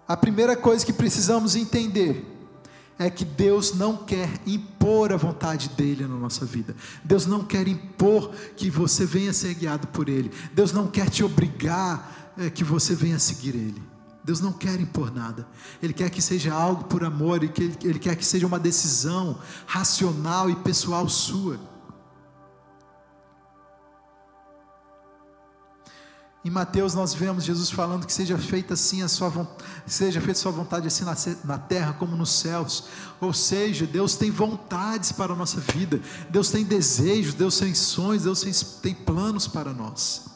a 0.06 0.16
primeira 0.16 0.56
coisa 0.56 0.84
que 0.84 0.92
precisamos 0.92 1.56
entender 1.56 2.30
é 2.98 3.10
que 3.10 3.24
Deus 3.24 3.74
não 3.74 3.96
quer 3.96 4.30
impor 4.46 5.12
a 5.12 5.16
vontade 5.16 5.68
dele 5.70 6.06
na 6.06 6.16
nossa 6.16 6.44
vida. 6.44 6.76
Deus 7.02 7.26
não 7.26 7.44
quer 7.44 7.66
impor 7.66 8.32
que 8.56 8.70
você 8.70 9.04
venha 9.04 9.32
ser 9.32 9.54
guiado 9.54 9.86
por 9.88 10.08
ele. 10.08 10.30
Deus 10.52 10.72
não 10.72 10.86
quer 10.86 11.10
te 11.10 11.24
obrigar 11.24 12.32
é, 12.38 12.50
que 12.50 12.62
você 12.62 12.94
venha 12.94 13.18
seguir 13.18 13.54
ele. 13.54 13.82
Deus 14.22 14.40
não 14.40 14.52
quer 14.52 14.80
impor 14.80 15.12
nada. 15.12 15.46
Ele 15.82 15.92
quer 15.92 16.08
que 16.08 16.22
seja 16.22 16.54
algo 16.54 16.84
por 16.84 17.04
amor 17.04 17.42
e 17.42 17.48
que 17.48 17.64
ele, 17.64 17.76
ele 17.82 17.98
quer 17.98 18.16
que 18.16 18.24
seja 18.24 18.46
uma 18.46 18.58
decisão 18.58 19.38
racional 19.66 20.48
e 20.48 20.56
pessoal 20.56 21.08
sua. 21.08 21.58
Em 26.44 26.50
Mateus 26.50 26.92
nós 26.92 27.14
vemos 27.14 27.42
Jesus 27.42 27.70
falando 27.70 28.06
que 28.06 28.12
seja 28.12 28.36
feita 28.36 28.74
assim 28.74 29.02
a 29.02 29.08
sua 29.08 29.48
seja 29.86 30.20
feita 30.20 30.38
sua 30.38 30.52
vontade 30.52 30.86
assim 30.86 31.02
na, 31.02 31.16
na 31.42 31.58
terra 31.58 31.94
como 31.94 32.14
nos 32.14 32.32
céus. 32.32 32.84
Ou 33.18 33.32
seja, 33.32 33.86
Deus 33.86 34.14
tem 34.14 34.30
vontades 34.30 35.10
para 35.10 35.32
a 35.32 35.36
nossa 35.36 35.58
vida. 35.58 36.00
Deus 36.28 36.50
tem 36.50 36.62
desejos, 36.62 37.32
Deus 37.32 37.56
tem 37.58 37.74
sonhos, 37.74 38.24
Deus 38.24 38.42
tem 38.82 38.94
planos 38.94 39.48
para 39.48 39.72
nós. 39.72 40.33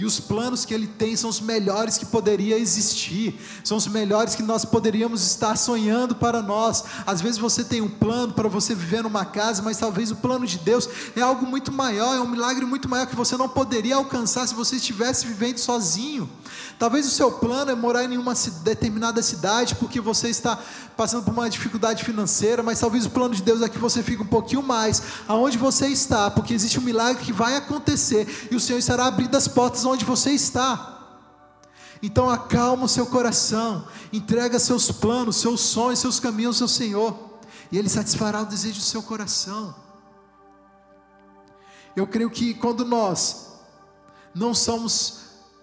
E 0.00 0.04
os 0.06 0.18
planos 0.18 0.64
que 0.64 0.72
Ele 0.72 0.86
tem 0.86 1.14
são 1.14 1.28
os 1.28 1.42
melhores 1.42 1.98
que 1.98 2.06
poderia 2.06 2.58
existir, 2.58 3.38
são 3.62 3.76
os 3.76 3.86
melhores 3.86 4.34
que 4.34 4.42
nós 4.42 4.64
poderíamos 4.64 5.22
estar 5.26 5.58
sonhando 5.58 6.14
para 6.14 6.40
nós. 6.40 6.82
Às 7.06 7.20
vezes 7.20 7.36
você 7.36 7.62
tem 7.62 7.82
um 7.82 7.88
plano 7.88 8.32
para 8.32 8.48
você 8.48 8.74
viver 8.74 9.02
numa 9.02 9.26
casa, 9.26 9.60
mas 9.60 9.76
talvez 9.76 10.10
o 10.10 10.16
plano 10.16 10.46
de 10.46 10.56
Deus 10.56 10.88
é 11.14 11.20
algo 11.20 11.44
muito 11.44 11.70
maior, 11.70 12.16
é 12.16 12.20
um 12.20 12.26
milagre 12.26 12.64
muito 12.64 12.88
maior 12.88 13.06
que 13.06 13.14
você 13.14 13.36
não 13.36 13.46
poderia 13.46 13.96
alcançar 13.96 14.48
se 14.48 14.54
você 14.54 14.76
estivesse 14.76 15.26
vivendo 15.26 15.58
sozinho. 15.58 16.26
Talvez 16.80 17.06
o 17.06 17.10
seu 17.10 17.30
plano 17.30 17.70
é 17.70 17.74
morar 17.74 18.04
em 18.04 18.16
uma 18.16 18.32
determinada 18.62 19.22
cidade 19.22 19.74
porque 19.74 20.00
você 20.00 20.30
está 20.30 20.58
passando 20.96 21.22
por 21.22 21.34
uma 21.34 21.50
dificuldade 21.50 22.02
financeira, 22.02 22.62
mas 22.62 22.80
talvez 22.80 23.04
o 23.04 23.10
plano 23.10 23.34
de 23.34 23.42
Deus 23.42 23.60
é 23.60 23.68
que 23.68 23.76
você 23.76 24.02
fique 24.02 24.22
um 24.22 24.26
pouquinho 24.26 24.62
mais 24.62 25.02
aonde 25.28 25.58
você 25.58 25.88
está, 25.88 26.30
porque 26.30 26.54
existe 26.54 26.78
um 26.78 26.82
milagre 26.82 27.22
que 27.22 27.34
vai 27.34 27.54
acontecer 27.54 28.48
e 28.50 28.56
o 28.56 28.60
Senhor 28.60 28.78
estará 28.78 29.04
abrindo 29.04 29.36
as 29.36 29.46
portas 29.46 29.84
onde 29.84 30.06
você 30.06 30.30
está. 30.30 31.18
Então 32.02 32.30
acalma 32.30 32.86
o 32.86 32.88
seu 32.88 33.04
coração, 33.04 33.86
entrega 34.10 34.58
seus 34.58 34.90
planos, 34.90 35.36
seus 35.36 35.60
sonhos, 35.60 35.98
seus 35.98 36.18
caminhos 36.18 36.62
ao 36.62 36.68
Senhor, 36.68 37.14
e 37.70 37.76
Ele 37.76 37.90
satisfará 37.90 38.40
o 38.40 38.46
desejo 38.46 38.78
do 38.78 38.84
seu 38.84 39.02
coração. 39.02 39.74
Eu 41.94 42.06
creio 42.06 42.30
que 42.30 42.54
quando 42.54 42.86
nós 42.86 43.50
não 44.34 44.54
somos 44.54 45.19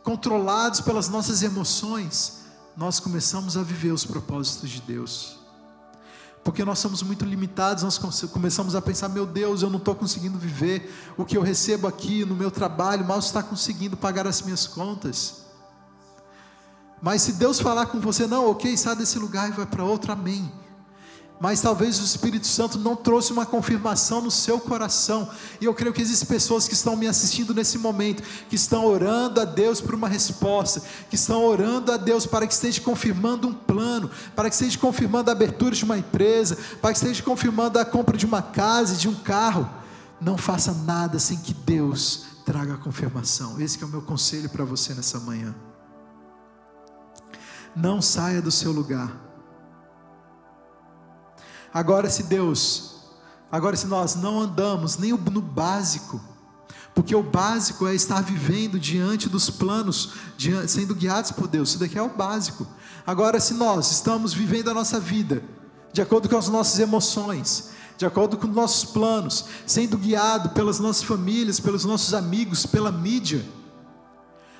controlados 0.08 0.80
pelas 0.80 1.10
nossas 1.10 1.44
emoções, 1.44 2.46
nós 2.78 2.98
começamos 2.98 3.58
a 3.58 3.62
viver 3.62 3.92
os 3.92 4.06
propósitos 4.06 4.70
de 4.70 4.80
Deus. 4.80 5.38
Porque 6.46 6.64
nós 6.64 6.80
somos 6.80 7.04
muito 7.04 7.26
limitados, 7.26 7.84
nós 7.84 7.98
começamos 8.32 8.74
a 8.74 8.82
pensar: 8.82 9.10
meu 9.10 9.26
Deus, 9.26 9.64
eu 9.64 9.70
não 9.70 9.80
estou 9.80 9.94
conseguindo 9.94 10.40
viver 10.40 11.14
o 11.18 11.26
que 11.26 11.36
eu 11.36 11.42
recebo 11.42 11.88
aqui 11.88 12.24
no 12.24 12.36
meu 12.36 12.50
trabalho, 12.50 13.04
mal 13.06 13.20
está 13.20 13.44
conseguindo 13.44 13.98
pagar 13.98 14.26
as 14.26 14.42
minhas 14.42 14.66
contas. 14.66 15.42
Mas 17.02 17.24
se 17.24 17.34
Deus 17.34 17.60
falar 17.60 17.88
com 17.88 18.00
você, 18.00 18.26
não, 18.26 18.50
ok, 18.50 18.78
sai 18.78 18.96
desse 18.96 19.20
lugar 19.20 19.50
e 19.50 19.52
vai 19.52 19.66
para 19.66 19.84
outro, 19.84 20.14
amém 20.14 20.50
mas 21.40 21.62
talvez 21.62 22.00
o 22.00 22.04
Espírito 22.04 22.48
Santo 22.48 22.80
não 22.80 22.96
trouxe 22.96 23.32
uma 23.32 23.46
confirmação 23.46 24.22
no 24.22 24.32
seu 24.32 24.60
coração. 24.60 25.30
E 25.62 25.66
eu 25.66 25.74
creio 25.74 25.94
que 25.94 26.02
existem 26.02 26.28
pessoas 26.28 26.68
que 26.68 26.74
estão 26.74 26.96
me 26.96 27.08
assistindo 27.08 27.54
nesse 27.54 27.78
momento, 27.78 28.24
que 28.50 28.56
estão 28.56 28.86
orando 28.86 29.40
a 29.40 29.46
Deus 29.46 29.80
por 29.80 29.94
uma 29.94 30.08
resposta, 30.08 30.82
que 31.10 31.16
estão 31.16 31.44
orando 31.44 31.92
a 31.92 31.98
Deus 31.98 32.26
para 32.26 32.48
que 32.48 32.54
esteja 32.54 32.82
confirmando 32.82 33.48
um 33.48 33.54
plano, 33.54 34.10
para 34.36 34.50
que 34.50 34.56
esteja 34.56 34.80
confirmando 34.80 35.30
a 35.30 35.34
abertura 35.34 35.76
de 35.76 35.84
uma 35.84 35.98
empresa, 35.98 36.58
para 36.82 36.92
que 36.92 36.98
esteja 36.98 37.22
confirmando 37.22 37.78
a 37.78 37.86
compra 37.86 38.18
de 38.18 38.26
uma 38.26 38.42
casa, 38.42 38.96
de 38.96 39.08
um 39.08 39.16
carro. 39.16 39.70
Não 40.20 40.38
faça 40.38 40.74
nada 40.74 41.20
sem 41.20 41.38
que 41.38 41.54
Deus 41.54 42.26
traga 42.44 42.74
a 42.74 42.78
confirmação. 42.78 43.62
Esse 43.62 43.82
é 43.84 43.86
o 43.86 43.90
meu 43.90 44.02
conselho 44.02 44.50
para 44.50 44.66
você 44.66 44.96
nessa 44.96 45.20
manhã. 45.20 45.54
Não 47.76 48.02
saia 48.02 48.42
do 48.42 48.50
seu 48.50 48.72
lugar 48.72 49.27
Agora, 51.78 52.10
se 52.10 52.24
Deus, 52.24 52.96
agora, 53.52 53.76
se 53.76 53.86
nós 53.86 54.16
não 54.16 54.42
andamos 54.42 54.98
nem 54.98 55.12
no 55.12 55.40
básico, 55.40 56.20
porque 56.96 57.16
o 57.16 57.22
básico 57.22 57.86
é 57.86 57.94
estar 57.94 58.24
vivendo 58.24 58.80
diante 58.80 59.30
dos 59.30 59.52
planos, 59.52 60.14
sendo 60.68 60.96
guiados 60.96 61.32
por 61.32 61.48
Deus, 61.48 61.70
isso 61.70 61.78
daqui 61.78 61.96
é 61.96 62.02
o 62.02 62.10
básico. 62.10 62.66
Agora, 63.06 63.40
se 63.40 63.54
nós 63.54 63.92
estamos 63.92 64.34
vivendo 64.34 64.72
a 64.72 64.74
nossa 64.74 65.00
vida 65.00 65.44
de 65.94 66.02
acordo 66.02 66.28
com 66.28 66.36
as 66.36 66.48
nossas 66.48 66.80
emoções, 66.80 67.70
de 67.96 68.08
acordo 68.08 68.38
com 68.38 68.48
os 68.48 68.56
nossos 68.56 68.90
planos, 68.90 69.46
sendo 69.68 70.00
guiado 70.00 70.50
pelas 70.50 70.80
nossas 70.80 71.04
famílias, 71.04 71.60
pelos 71.60 71.86
nossos 71.86 72.12
amigos, 72.16 72.66
pela 72.66 72.92
mídia, 72.92 73.46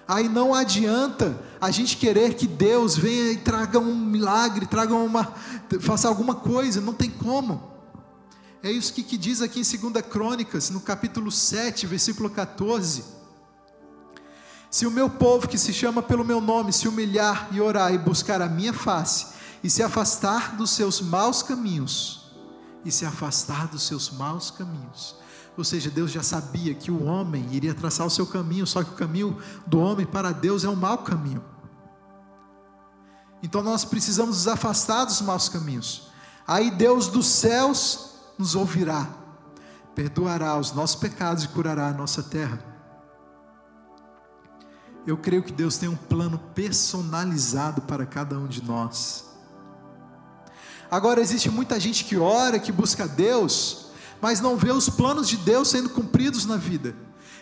Aí 0.08 0.30
não 0.30 0.54
adianta 0.54 1.38
a 1.60 1.70
gente 1.70 1.98
querer 1.98 2.36
que 2.36 2.48
Deus 2.48 2.96
venha 2.96 3.32
e 3.32 3.38
traga 3.38 3.78
um 3.78 3.94
milagre, 3.94 4.66
traga 4.66 4.96
uma, 4.96 5.34
faça 5.82 6.08
alguma 6.08 6.36
coisa, 6.36 6.80
não 6.80 6.94
tem 6.94 7.10
como. 7.10 7.76
É 8.64 8.72
isso 8.72 8.94
que, 8.94 9.04
que 9.04 9.18
diz 9.18 9.42
aqui 9.42 9.60
em 9.62 9.92
2 9.92 10.06
Crônicas, 10.08 10.70
no 10.70 10.80
capítulo 10.80 11.32
7, 11.32 11.86
versículo 11.86 12.30
14. 12.30 13.04
Se 14.70 14.86
o 14.86 14.92
meu 14.92 15.10
povo 15.10 15.48
que 15.48 15.58
se 15.58 15.74
chama 15.74 16.02
pelo 16.02 16.24
meu 16.24 16.40
nome 16.40 16.72
se 16.72 16.88
humilhar 16.88 17.50
e 17.52 17.60
orar 17.60 17.94
e 17.94 17.98
buscar 17.98 18.42
a 18.42 18.48
minha 18.48 18.74
face, 18.74 19.28
e 19.64 19.70
se 19.70 19.84
afastar 19.84 20.56
dos 20.56 20.72
seus 20.72 21.02
maus 21.02 21.42
caminhos, 21.42 22.32
e 22.86 22.92
se 22.92 23.06
afastar 23.06 23.68
dos 23.68 23.84
seus 23.84 24.10
maus 24.10 24.52
caminhos, 24.52 25.16
ou 25.58 25.64
seja, 25.64 25.90
Deus 25.90 26.12
já 26.12 26.22
sabia 26.22 26.76
que 26.76 26.92
o 26.92 27.04
homem 27.04 27.48
iria 27.52 27.74
traçar 27.74 28.06
o 28.06 28.12
seu 28.12 28.28
caminho, 28.28 28.68
só 28.68 28.84
que 28.84 28.92
o 28.92 28.96
caminho 28.96 29.38
do 29.66 29.80
homem 29.80 30.06
para 30.06 30.32
Deus 30.32 30.64
é 30.64 30.70
um 30.70 30.76
mau 30.76 31.00
caminho. 31.00 31.44
Então 33.42 33.64
nós 33.64 33.84
precisamos 33.84 34.38
nos 34.38 34.48
afastar 34.48 35.06
dos 35.06 35.20
maus 35.22 35.50
caminhos. 35.50 36.12
Aí 36.46 36.70
Deus 36.70 37.08
dos 37.08 37.26
céus 37.26 38.12
nos 38.38 38.54
ouvirá, 38.54 39.08
perdoará 39.96 40.58
os 40.58 40.72
nossos 40.74 40.96
pecados 40.96 41.44
e 41.44 41.48
curará 41.48 41.88
a 41.88 41.94
nossa 41.94 42.22
terra. 42.22 42.64
Eu 45.08 45.18
creio 45.18 45.42
que 45.42 45.52
Deus 45.52 45.78
tem 45.78 45.90
um 45.90 45.96
plano 45.96 46.38
personalizado 46.54 47.82
para 47.82 48.06
cada 48.06 48.38
um 48.38 48.46
de 48.46 48.64
nós. 48.64 49.26
Agora 50.92 51.20
existe 51.20 51.50
muita 51.50 51.80
gente 51.80 52.06
que 52.06 52.16
ora, 52.16 52.60
que 52.60 52.72
busca 52.72 53.08
Deus, 53.08 53.87
mas 54.22 54.42
não 54.42 54.58
vê 54.58 54.72
os 54.72 54.90
planos 54.90 55.28
de 55.28 55.38
Deus 55.38 55.70
sendo 55.70 55.90
cumpridos 55.90 56.46
na 56.46 56.58
vida. 56.58 56.96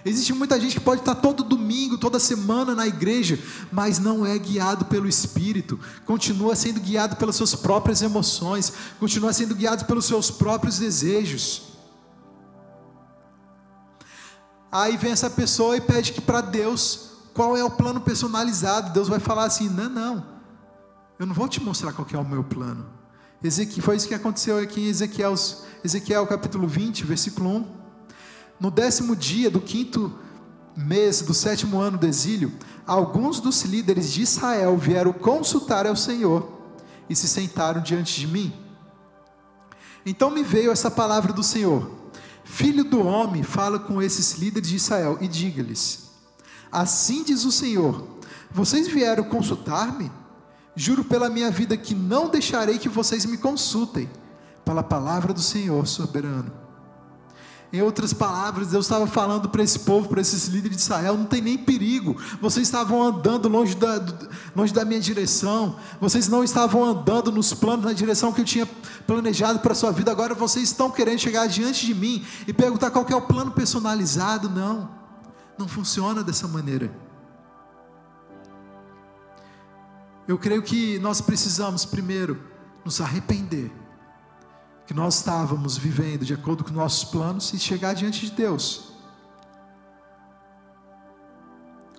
Existe 0.06 0.34
muita 0.34 0.60
gente 0.60 0.76
que 0.76 0.86
pode 0.86 1.02
estar 1.02 1.16
todo 1.16 1.44
domingo, 1.44 1.98
toda 1.98 2.20
semana 2.20 2.76
na 2.76 2.86
igreja, 2.86 3.40
mas 3.72 3.98
não 3.98 4.24
é 4.24 4.38
guiado 4.38 4.86
pelo 4.86 5.08
Espírito, 5.08 5.80
continua 6.06 6.56
sendo 6.56 6.80
guiado 6.80 7.16
pelas 7.16 7.36
suas 7.36 7.56
próprias 7.56 8.04
emoções, 8.04 8.72
continua 9.00 9.34
sendo 9.34 9.56
guiado 9.56 9.86
pelos 9.86 10.06
seus 10.06 10.30
próprios 10.30 10.78
desejos. 10.78 11.64
Aí 14.72 14.96
vem 14.96 15.12
essa 15.12 15.30
pessoa 15.30 15.76
e 15.76 15.82
pede 15.82 16.12
que 16.12 16.22
para 16.22 16.42
Deus, 16.42 17.10
qual 17.34 17.58
é 17.58 17.64
o 17.64 17.72
plano 17.72 18.00
personalizado? 18.00 18.94
Deus 18.94 19.08
vai 19.08 19.20
falar 19.20 19.46
assim: 19.46 19.70
não, 19.70 19.90
não, 19.90 20.26
eu 21.18 21.26
não 21.26 21.34
vou 21.34 21.48
te 21.48 21.60
mostrar 21.60 21.94
qual 21.94 22.08
é 22.14 22.18
o 22.18 22.24
meu 22.24 22.44
plano. 22.44 22.86
Foi 23.82 23.96
isso 23.96 24.08
que 24.08 24.14
aconteceu 24.14 24.58
aqui 24.58 24.82
em 24.82 24.88
Ezequiel, 24.88 25.36
Ezequiel 25.84 26.26
capítulo 26.26 26.68
20, 26.68 27.04
versículo 27.06 27.50
1. 27.50 27.68
No 28.60 28.72
décimo 28.72 29.16
dia 29.16 29.52
do 29.52 29.62
quinto 29.62 30.14
mês 30.76 31.22
do 31.22 31.34
sétimo 31.34 31.80
ano 31.80 31.98
do 31.98 32.08
exílio, 32.08 32.52
alguns 32.86 33.40
dos 33.40 33.64
líderes 33.64 34.12
de 34.12 34.22
Israel 34.22 34.78
vieram 34.78 35.14
consultar 35.14 35.86
ao 35.86 35.96
Senhor 35.96 36.52
e 37.10 37.16
se 37.16 37.28
sentaram 37.28 37.82
diante 37.82 38.20
de 38.20 38.28
mim. 38.28 38.54
Então 40.06 40.30
me 40.30 40.44
veio 40.44 40.72
essa 40.72 40.90
palavra 40.90 41.34
do 41.34 41.44
Senhor: 41.44 41.92
Filho 42.44 42.84
do 42.84 43.06
homem, 43.06 43.44
fala 43.44 43.80
com 43.80 44.02
esses 44.02 44.34
líderes 44.34 44.70
de 44.70 44.76
Israel 44.76 45.18
e 45.22 45.28
diga-lhes: 45.28 46.10
Assim 46.72 47.24
diz 47.24 47.46
o 47.46 47.52
Senhor: 47.52 48.08
Vocês 48.52 48.88
vieram 48.88 49.24
consultar-me? 49.24 50.12
Juro 50.76 51.06
pela 51.06 51.30
minha 51.30 51.50
vida 51.50 51.78
que 51.78 51.96
não 51.96 52.30
deixarei 52.30 52.78
que 52.78 52.90
vocês 52.90 53.26
me 53.26 53.38
consultem, 53.38 54.10
pela 54.66 54.84
palavra 54.84 55.34
do 55.34 55.42
Senhor 55.42 55.88
soberano. 55.88 56.52
Em 57.72 57.82
outras 57.82 58.14
palavras, 58.14 58.70
Deus 58.70 58.86
estava 58.86 59.08
falando 59.08 59.50
para 59.50 59.64
esse 59.64 59.80
povo, 59.80 60.08
para 60.08 60.22
esses 60.22 60.48
líderes 60.48 60.78
de 60.78 60.84
Israel: 60.84 61.18
não 61.18 61.26
tem 61.26 61.42
nem 61.42 61.58
perigo, 61.58 62.16
vocês 62.42 62.68
estavam 62.68 63.04
andando 63.04 63.50
longe 63.50 63.76
da, 63.76 64.02
longe 64.56 64.74
da 64.74 64.86
minha 64.86 65.00
direção, 65.00 65.76
vocês 66.00 66.28
não 66.28 66.44
estavam 66.44 66.84
andando 66.84 67.32
nos 67.32 67.54
planos, 67.54 67.86
na 67.86 67.94
direção 67.94 68.32
que 68.32 68.42
eu 68.42 68.46
tinha 68.46 68.66
planejado 69.06 69.60
para 69.60 69.74
a 69.74 69.76
sua 69.76 69.92
vida, 69.92 70.12
agora 70.12 70.34
vocês 70.34 70.70
estão 70.70 70.90
querendo 70.90 71.20
chegar 71.20 71.48
diante 71.48 71.86
de 71.86 71.94
mim 71.94 72.26
e 72.48 72.54
perguntar 72.54 72.92
qual 72.92 73.06
é 73.10 73.16
o 73.16 73.22
plano 73.22 73.52
personalizado. 73.52 74.50
Não, 74.50 74.90
não 75.58 75.68
funciona 75.68 76.24
dessa 76.24 76.48
maneira. 76.48 77.05
Eu 80.28 80.38
creio 80.38 80.64
que 80.64 80.98
nós 81.00 81.22
precisamos, 81.22 81.86
primeiro, 81.86 82.42
nos 82.84 83.00
arrepender 83.00 83.72
que 84.88 84.94
nós 84.94 85.16
estávamos 85.16 85.78
vivendo 85.78 86.24
de 86.24 86.34
acordo 86.34 86.64
com 86.64 86.72
nossos 86.72 87.04
planos 87.04 87.54
e 87.54 87.60
chegar 87.60 87.94
diante 87.94 88.28
de 88.28 88.32
Deus 88.32 88.94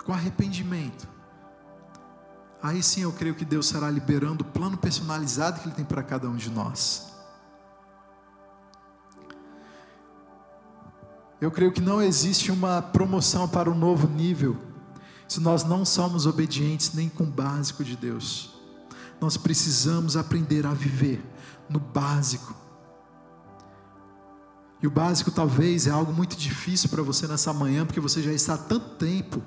com 0.04 0.12
arrependimento. 0.12 1.09
Aí 2.62 2.80
sim 2.80 3.02
eu 3.02 3.12
creio 3.12 3.35
que 3.35 3.45
Deus 3.45 3.66
será 3.66 3.90
liberando 3.90 4.45
o 4.45 4.47
plano 4.47 4.76
personalizado 4.76 5.61
que 5.61 5.66
Ele 5.66 5.75
tem 5.75 5.85
para 5.85 6.02
cada 6.02 6.28
um 6.28 6.37
de 6.37 6.49
nós. 6.49 7.12
Eu 11.40 11.50
creio 11.50 11.73
que 11.73 11.80
não 11.80 12.00
existe 12.00 12.50
uma 12.50 12.80
promoção 12.80 13.49
para 13.49 13.68
um 13.68 13.75
novo 13.75 14.09
nível 14.09 14.56
se 15.28 15.40
nós 15.40 15.64
não 15.64 15.85
somos 15.85 16.26
obedientes 16.26 16.92
nem 16.92 17.09
com 17.09 17.25
o 17.25 17.26
básico 17.26 17.85
de 17.85 17.97
Deus. 17.97 18.50
Nós 19.21 19.37
precisamos 19.37 20.16
aprender 20.16 20.66
a 20.66 20.73
viver 20.73 21.25
no 21.68 21.80
básico 21.80 22.54
e 24.83 24.87
o 24.87 24.90
básico 24.90 25.30
talvez 25.30 25.87
é 25.87 25.90
algo 25.90 26.12
muito 26.12 26.37
difícil 26.37 26.88
para 26.90 27.02
você 27.02 27.26
nessa 27.26 27.52
manhã, 27.52 27.87
porque 27.87 28.00
você 28.00 28.23
já 28.23 28.33
está 28.33 28.54
há 28.54 28.59
tanto 28.59 28.90
tempo 28.97 29.42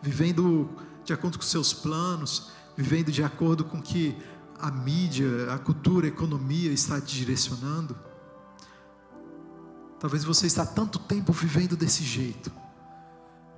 vivendo 0.00 0.70
de 1.04 1.12
acordo 1.12 1.38
com 1.38 1.44
seus 1.44 1.72
planos, 1.72 2.50
vivendo 2.76 3.10
de 3.10 3.22
acordo 3.22 3.64
com 3.64 3.82
que 3.82 4.16
a 4.58 4.70
mídia, 4.70 5.52
a 5.52 5.58
cultura, 5.58 6.06
a 6.06 6.08
economia 6.08 6.70
está 6.70 7.00
te 7.00 7.16
direcionando. 7.16 7.96
Talvez 9.98 10.22
você 10.22 10.46
está 10.46 10.62
há 10.62 10.66
tanto 10.66 11.00
tempo 11.00 11.32
vivendo 11.32 11.76
desse 11.76 12.04
jeito, 12.04 12.52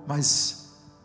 mas 0.07 0.60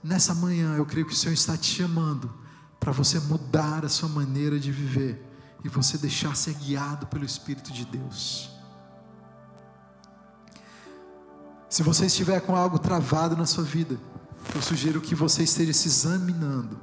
nessa 0.06 0.32
manhã 0.34 0.76
eu 0.76 0.86
creio 0.86 1.04
que 1.04 1.12
o 1.12 1.16
Senhor 1.16 1.34
está 1.34 1.56
te 1.56 1.66
chamando 1.66 2.32
para 2.78 2.92
você 2.92 3.18
mudar 3.18 3.84
a 3.84 3.88
sua 3.88 4.08
maneira 4.08 4.58
de 4.58 4.70
viver 4.70 5.20
e 5.64 5.68
você 5.68 5.98
deixar 5.98 6.36
ser 6.36 6.54
guiado 6.54 7.06
pelo 7.08 7.24
Espírito 7.24 7.72
de 7.72 7.84
Deus. 7.84 8.50
Se 11.68 11.82
você 11.82 12.06
estiver 12.06 12.40
com 12.40 12.54
algo 12.54 12.78
travado 12.78 13.36
na 13.36 13.44
sua 13.44 13.64
vida, 13.64 13.98
eu 14.54 14.62
sugiro 14.62 15.00
que 15.00 15.14
você 15.14 15.42
esteja 15.42 15.72
se 15.72 15.88
examinando. 15.88 16.78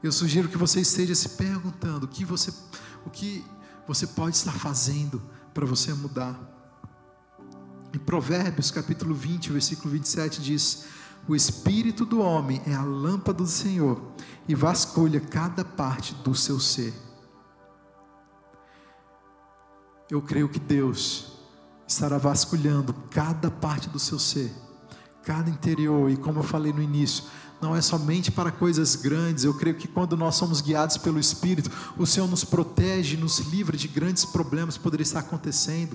Eu 0.00 0.12
sugiro 0.12 0.48
que 0.48 0.56
você 0.56 0.80
esteja 0.80 1.16
se 1.16 1.30
perguntando 1.30 2.06
o 2.06 2.08
que 2.08 2.24
você, 2.24 2.52
o 3.04 3.10
que 3.10 3.44
você 3.86 4.06
pode 4.06 4.36
estar 4.36 4.52
fazendo 4.52 5.20
para 5.52 5.66
você 5.66 5.92
mudar. 5.92 6.38
Em 7.92 7.98
Provérbios 7.98 8.70
capítulo 8.70 9.12
20, 9.12 9.50
versículo 9.50 9.90
27 9.90 10.40
diz: 10.40 10.84
O 11.28 11.36
espírito 11.36 12.06
do 12.06 12.20
homem 12.20 12.62
é 12.66 12.74
a 12.74 12.82
lâmpada 12.82 13.44
do 13.44 13.46
Senhor 13.46 14.00
e 14.48 14.54
vasculha 14.54 15.20
cada 15.20 15.62
parte 15.62 16.14
do 16.14 16.34
seu 16.34 16.58
ser. 16.58 16.94
Eu 20.10 20.22
creio 20.22 20.48
que 20.48 20.58
Deus 20.58 21.32
estará 21.86 22.16
vasculhando 22.16 22.94
cada 23.10 23.50
parte 23.50 23.90
do 23.90 23.98
seu 23.98 24.18
ser, 24.18 24.50
cada 25.22 25.50
interior, 25.50 26.10
e 26.10 26.16
como 26.16 26.38
eu 26.38 26.42
falei 26.42 26.72
no 26.72 26.80
início, 26.80 27.24
não 27.60 27.76
é 27.76 27.82
somente 27.82 28.32
para 28.32 28.50
coisas 28.50 28.96
grandes, 28.96 29.44
eu 29.44 29.52
creio 29.52 29.76
que 29.76 29.86
quando 29.86 30.16
nós 30.16 30.34
somos 30.36 30.62
guiados 30.62 30.96
pelo 30.96 31.18
Espírito, 31.18 31.70
o 31.98 32.06
Senhor 32.06 32.26
nos 32.26 32.42
protege, 32.42 33.18
nos 33.18 33.40
livra 33.40 33.76
de 33.76 33.86
grandes 33.86 34.24
problemas 34.24 34.78
que 34.78 34.82
poderiam 34.82 35.04
estar 35.04 35.20
acontecendo. 35.20 35.94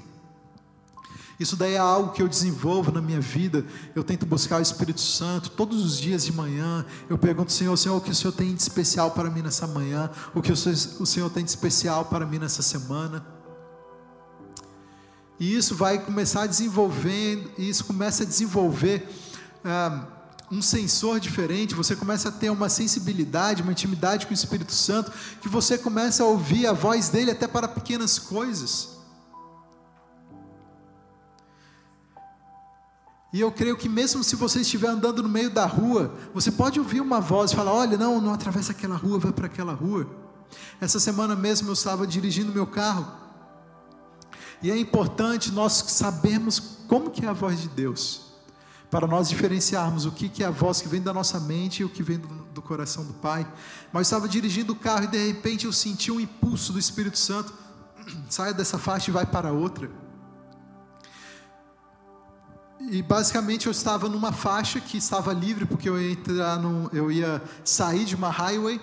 Isso 1.39 1.55
daí 1.55 1.73
é 1.73 1.77
algo 1.77 2.11
que 2.11 2.21
eu 2.21 2.27
desenvolvo 2.27 2.91
na 2.91 3.01
minha 3.01 3.19
vida. 3.19 3.65
Eu 3.95 4.03
tento 4.03 4.25
buscar 4.25 4.59
o 4.59 4.61
Espírito 4.61 5.01
Santo 5.01 5.49
todos 5.49 5.83
os 5.83 5.99
dias 5.99 6.23
de 6.23 6.31
manhã. 6.31 6.85
Eu 7.09 7.17
pergunto, 7.17 7.51
Senhor, 7.51 7.75
Senhor, 7.75 7.97
o 7.97 8.01
que 8.01 8.11
o 8.11 8.15
Senhor 8.15 8.31
tem 8.31 8.53
de 8.53 8.61
especial 8.61 9.11
para 9.11 9.29
mim 9.29 9.41
nessa 9.41 9.67
manhã? 9.67 10.09
O 10.33 10.41
que 10.41 10.51
o 10.51 11.05
Senhor 11.05 11.29
tem 11.29 11.43
de 11.43 11.49
especial 11.49 12.05
para 12.05 12.25
mim 12.25 12.39
nessa 12.39 12.61
semana? 12.61 13.25
E 15.39 15.55
isso 15.55 15.75
vai 15.75 15.99
começar 15.99 16.43
a 16.43 16.47
desenvolver, 16.47 17.51
e 17.57 17.67
isso 17.67 17.83
começa 17.83 18.23
a 18.23 18.25
desenvolver 18.25 19.09
ah, 19.65 20.07
um 20.51 20.61
sensor 20.61 21.19
diferente, 21.19 21.73
você 21.73 21.95
começa 21.95 22.29
a 22.29 22.31
ter 22.31 22.51
uma 22.51 22.69
sensibilidade, 22.69 23.63
uma 23.63 23.71
intimidade 23.71 24.27
com 24.27 24.31
o 24.31 24.35
Espírito 24.35 24.71
Santo, 24.71 25.11
que 25.41 25.49
você 25.49 25.77
começa 25.77 26.23
a 26.23 26.27
ouvir 26.27 26.67
a 26.67 26.73
voz 26.73 27.09
dele 27.09 27.31
até 27.31 27.47
para 27.47 27.67
pequenas 27.67 28.19
coisas. 28.19 28.92
E 33.33 33.41
eu 33.41 33.51
creio 33.51 33.75
que 33.75 33.89
mesmo 33.89 34.23
se 34.23 34.35
você 34.35 34.61
estiver 34.61 34.87
andando 34.87 35.23
no 35.23 35.27
meio 35.27 35.49
da 35.49 35.65
rua, 35.65 36.13
você 36.35 36.51
pode 36.51 36.79
ouvir 36.79 37.01
uma 37.01 37.19
voz 37.19 37.51
e 37.51 37.55
falar: 37.55 37.73
olha, 37.73 37.97
não, 37.97 38.21
não 38.21 38.31
atravessa 38.31 38.71
aquela 38.71 38.95
rua, 38.95 39.17
vai 39.17 39.31
para 39.31 39.47
aquela 39.47 39.73
rua. 39.73 40.07
Essa 40.79 40.99
semana 40.99 41.35
mesmo 41.35 41.67
eu 41.69 41.73
estava 41.73 42.05
dirigindo 42.05 42.51
meu 42.51 42.67
carro 42.67 43.11
e 44.61 44.69
é 44.69 44.77
importante 44.77 45.51
nós 45.51 45.73
sabermos 45.73 46.59
como 46.87 47.09
que 47.09 47.25
é 47.25 47.27
a 47.27 47.33
voz 47.33 47.59
de 47.59 47.67
Deus, 47.69 48.21
para 48.91 49.07
nós 49.07 49.29
diferenciarmos 49.29 50.05
o 50.05 50.11
que, 50.11 50.29
que 50.29 50.43
é 50.43 50.45
a 50.45 50.51
voz 50.51 50.79
que 50.79 50.87
vem 50.87 51.01
da 51.01 51.11
nossa 51.11 51.39
mente 51.39 51.81
e 51.81 51.85
o 51.85 51.89
que 51.89 52.03
vem 52.03 52.19
do, 52.19 52.27
do 52.27 52.61
coração 52.61 53.03
do 53.03 53.13
Pai. 53.13 53.51
Mas 53.91 54.11
eu 54.11 54.17
estava 54.17 54.29
dirigindo 54.29 54.73
o 54.73 54.75
carro 54.75 55.05
e 55.05 55.07
de 55.07 55.27
repente 55.27 55.65
eu 55.65 55.73
senti 55.73 56.11
um 56.11 56.19
impulso 56.19 56.71
do 56.71 56.77
Espírito 56.77 57.17
Santo, 57.17 57.51
saia 58.29 58.53
dessa 58.53 58.77
faixa 58.77 59.09
e 59.09 59.13
vai 59.13 59.25
para 59.25 59.51
outra. 59.51 60.02
E 62.89 63.01
basicamente 63.01 63.67
eu 63.67 63.71
estava 63.71 64.09
numa 64.09 64.31
faixa 64.31 64.79
que 64.79 64.97
estava 64.97 65.33
livre 65.33 65.65
porque 65.65 65.87
eu 65.87 65.99
ia 65.99 66.11
entrar 66.11 66.59
no, 66.59 66.89
eu 66.91 67.11
ia 67.11 67.41
sair 67.63 68.05
de 68.05 68.15
uma 68.15 68.29
highway 68.29 68.79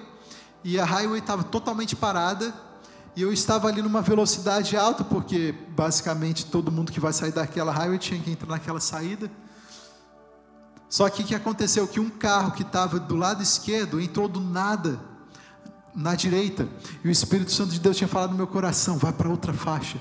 e 0.65 0.79
a 0.79 0.85
highway 0.85 1.21
estava 1.21 1.45
totalmente 1.45 1.95
parada 1.95 2.53
e 3.15 3.23
eu 3.23 3.33
estava 3.33 3.69
ali 3.69 3.83
numa 3.83 4.01
velocidade 4.01 4.77
alta, 4.77 5.03
porque 5.03 5.55
basicamente 5.71 6.47
todo 6.47 6.71
mundo 6.71 6.93
que 6.93 7.01
vai 7.01 7.13
sair 7.13 7.33
daquela 7.33 7.73
highway 7.73 7.99
tinha 7.99 8.21
que 8.21 8.31
entrar 8.31 8.49
naquela 8.49 8.81
saída. 8.81 9.31
Só 10.89 11.09
que 11.09 11.23
o 11.23 11.27
que 11.27 11.35
aconteceu? 11.35 11.87
Que 11.87 12.01
um 12.01 12.09
carro 12.09 12.53
que 12.53 12.63
estava 12.63 12.99
do 12.99 13.17
lado 13.17 13.43
esquerdo 13.43 14.01
entrou 14.01 14.29
do 14.29 14.41
nada 14.41 15.01
na 15.95 16.15
direita. 16.15 16.69
E 17.05 17.09
o 17.09 17.11
Espírito 17.11 17.53
Santo 17.53 17.73
de 17.73 17.81
Deus 17.81 17.97
tinha 17.97 18.09
falado 18.09 18.31
no 18.31 18.37
meu 18.37 18.47
coração: 18.47 18.97
vai 18.97 19.13
para 19.13 19.29
outra 19.29 19.53
faixa. 19.53 19.99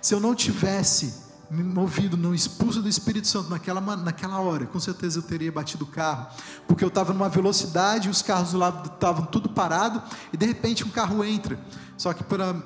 Se 0.00 0.14
eu 0.14 0.20
não 0.20 0.34
tivesse 0.34 1.29
movido, 1.50 2.16
não 2.16 2.32
expulso 2.32 2.80
do 2.80 2.88
Espírito 2.88 3.26
Santo 3.26 3.50
naquela, 3.50 3.80
naquela 3.96 4.40
hora, 4.40 4.66
com 4.66 4.78
certeza 4.78 5.18
eu 5.18 5.22
teria 5.22 5.50
batido 5.50 5.84
o 5.84 5.86
carro, 5.88 6.28
porque 6.68 6.84
eu 6.84 6.88
estava 6.88 7.12
numa 7.12 7.28
velocidade, 7.28 8.08
os 8.08 8.22
carros 8.22 8.52
do 8.52 8.58
lado 8.58 8.88
estavam 8.92 9.26
tudo 9.26 9.48
parado, 9.48 10.00
e 10.32 10.36
de 10.36 10.46
repente 10.46 10.84
um 10.84 10.90
carro 10.90 11.24
entra. 11.24 11.58
Só 11.96 12.12
que 12.12 12.22
para 12.22 12.56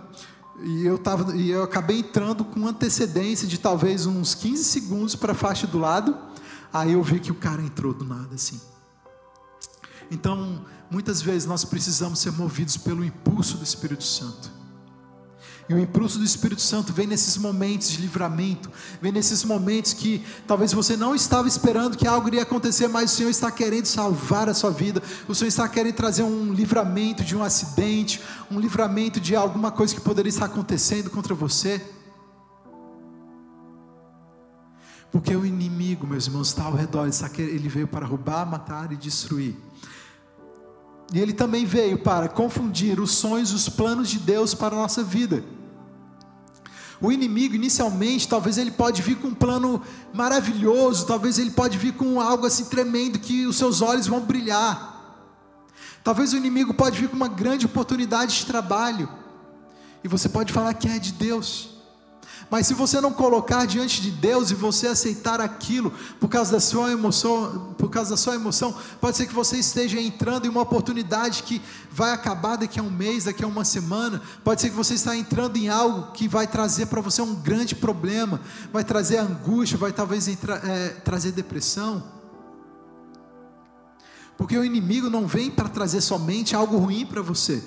e 0.62 0.87
eu 0.87 0.99
tava 0.99 1.35
e 1.37 1.51
eu 1.51 1.64
acabei 1.64 1.99
entrando 1.99 2.44
com 2.44 2.66
antecedência 2.66 3.49
de 3.49 3.59
talvez 3.59 4.07
uns 4.07 4.35
15 4.35 4.62
segundos 4.64 5.16
para 5.16 5.33
a 5.33 5.35
faixa 5.35 5.66
do 5.66 5.79
lado. 5.79 6.16
Aí 6.73 6.92
eu 6.92 7.03
vi 7.03 7.20
que 7.20 7.33
o 7.33 7.35
cara 7.35 7.62
entrou 7.62 7.92
do 7.92 8.05
nada 8.05 8.35
assim. 8.35 8.61
Então, 10.11 10.64
muitas 10.90 11.23
vezes 11.23 11.47
nós 11.47 11.64
precisamos 11.64 12.18
ser 12.18 12.33
movidos 12.33 12.77
pelo 12.77 13.05
impulso 13.05 13.57
do 13.57 13.64
Espírito 13.64 14.05
Santo. 14.05 14.54
E 15.66 15.72
o 15.72 15.79
impulso 15.79 16.18
do 16.18 16.24
Espírito 16.24 16.61
Santo 16.61 16.92
vem 16.92 17.07
nesses 17.07 17.38
momentos 17.38 17.88
de 17.88 17.98
livramento, 17.98 18.70
vem 19.00 19.11
nesses 19.11 19.42
momentos 19.44 19.94
que 19.94 20.22
talvez 20.46 20.74
você 20.74 20.94
não 20.94 21.14
estava 21.14 21.48
esperando 21.48 21.96
que 21.96 22.07
algo 22.07 22.29
iria 22.29 22.42
acontecer, 22.42 22.87
mas 22.87 23.12
o 23.12 23.16
Senhor 23.16 23.31
está 23.31 23.50
querendo 23.50 23.87
salvar 23.87 24.46
a 24.46 24.53
sua 24.53 24.70
vida, 24.70 25.03
o 25.27 25.35
Senhor 25.35 25.48
está 25.48 25.66
querendo 25.66 25.94
trazer 25.94 26.22
um 26.22 26.53
livramento 26.53 27.24
de 27.24 27.35
um 27.35 27.42
acidente, 27.42 28.20
um 28.50 28.61
livramento 28.61 29.18
de 29.18 29.35
alguma 29.35 29.70
coisa 29.70 29.94
que 29.94 30.03
poderia 30.03 30.29
estar 30.29 30.46
acontecendo 30.46 31.09
contra 31.09 31.35
você. 31.35 31.83
Porque 35.11 35.35
o 35.35 35.46
inimigo, 35.46 36.07
meus 36.07 36.27
irmãos, 36.27 36.48
está 36.48 36.64
ao 36.64 36.74
redor, 36.74 37.09
ele 37.38 37.68
veio 37.68 37.88
para 37.88 38.05
roubar, 38.05 38.44
matar 38.44 38.92
e 38.92 38.96
destruir. 38.96 39.57
E 41.12 41.21
ele 41.21 41.33
também 41.33 41.64
veio 41.64 41.99
para 41.99 42.29
confundir 42.29 42.99
os 42.99 43.12
sonhos, 43.12 43.53
os 43.53 43.69
planos 43.69 44.09
de 44.09 44.19
Deus 44.19 44.55
para 44.55 44.75
a 44.75 44.79
nossa 44.79 45.03
vida. 45.03 45.45
O 47.01 47.12
inimigo, 47.12 47.55
inicialmente, 47.55 48.29
talvez 48.29 48.57
ele 48.57 48.71
pode 48.71 49.03
vir 49.03 49.17
com 49.17 49.29
um 49.29 49.35
plano 49.35 49.83
maravilhoso, 50.12 51.07
talvez 51.07 51.38
ele 51.38 51.51
pode 51.51 51.77
vir 51.77 51.93
com 51.93 52.21
algo 52.21 52.47
assim 52.47 52.64
tremendo 52.64 53.19
que 53.19 53.47
os 53.47 53.57
seus 53.57 53.83
olhos 53.83 54.07
vão 54.07 54.21
brilhar. 54.21 54.95
Talvez 56.03 56.33
o 56.33 56.37
inimigo 56.37 56.73
pode 56.73 56.99
vir 56.99 57.09
com 57.09 57.17
uma 57.17 57.29
grande 57.29 57.67
oportunidade 57.67 58.38
de 58.38 58.47
trabalho. 58.47 59.09
E 60.03 60.09
você 60.09 60.29
pode 60.29 60.53
falar 60.53 60.75
que 60.75 60.88
é 60.88 60.99
de 60.99 61.12
Deus. 61.12 61.74
Mas 62.51 62.67
se 62.67 62.75
você 62.75 63.01
não 63.01 63.13
colocar 63.13 63.67
diante 63.67 64.01
de 64.01 64.11
Deus 64.11 64.51
e 64.51 64.55
você 64.55 64.87
aceitar 64.87 65.41
aquilo 65.41 65.93
por 66.21 66.29
causa 66.29 66.53
da 66.53 66.61
sua 66.61 66.93
emoção, 66.93 67.75
por 67.79 67.91
causa 67.91 68.11
da 68.11 68.17
sua 68.17 68.35
emoção, 68.35 68.75
pode 69.01 69.17
ser 69.17 69.27
que 69.27 69.35
você 69.35 69.57
esteja 69.57 70.01
entrando 70.01 70.47
em 70.47 70.49
uma 70.49 70.61
oportunidade 70.61 71.43
que 71.43 71.61
vai 71.91 72.13
acabar 72.13 72.57
daqui 72.57 72.79
a 72.79 72.83
um 72.83 72.91
mês, 72.91 73.25
daqui 73.25 73.43
a 73.43 73.47
uma 73.47 73.65
semana. 73.65 74.21
Pode 74.43 74.61
ser 74.61 74.71
que 74.71 74.77
você 74.77 74.95
está 74.95 75.17
entrando 75.17 75.57
em 75.57 75.69
algo 75.69 76.13
que 76.13 76.29
vai 76.29 76.47
trazer 76.47 76.87
para 76.87 77.01
você 77.01 77.23
um 77.23 77.35
grande 77.35 77.75
problema, 77.75 78.41
vai 78.73 78.85
trazer 78.85 79.19
angústia, 79.19 79.79
vai 79.79 79.93
talvez 79.93 80.29
entra, 80.29 80.57
é, 80.65 80.89
trazer 81.05 81.33
depressão. 81.33 82.03
Porque 84.37 84.57
o 84.57 84.65
inimigo 84.65 85.09
não 85.09 85.27
vem 85.27 85.51
para 85.51 85.69
trazer 85.69 86.01
somente 86.01 86.57
algo 86.57 86.77
ruim 86.77 87.07
para 87.07 87.23
você. 87.23 87.63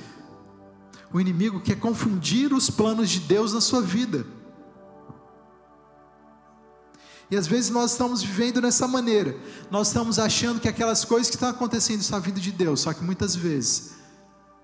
O 1.12 1.22
inimigo 1.22 1.62
quer 1.62 1.80
confundir 1.80 2.54
os 2.54 2.70
planos 2.70 3.10
de 3.10 3.22
Deus 3.22 3.54
na 3.54 3.62
sua 3.62 3.82
vida. 3.82 4.26
E 7.30 7.36
às 7.36 7.46
vezes 7.46 7.70
nós 7.70 7.92
estamos 7.92 8.24
vivendo 8.24 8.62
nessa 8.62 8.88
maneira. 8.88 9.36
Nós 9.70 9.88
estamos 9.88 10.18
achando 10.18 10.62
que 10.62 10.68
aquelas 10.68 11.04
coisas 11.04 11.30
que 11.30 11.36
estão 11.36 11.50
acontecendo 11.50 12.00
estão 12.00 12.22
vindo 12.22 12.40
de 12.40 12.52
Deus, 12.52 12.82
só 12.82 12.94
que 12.94 13.04
muitas 13.04 13.36
vezes 13.36 13.92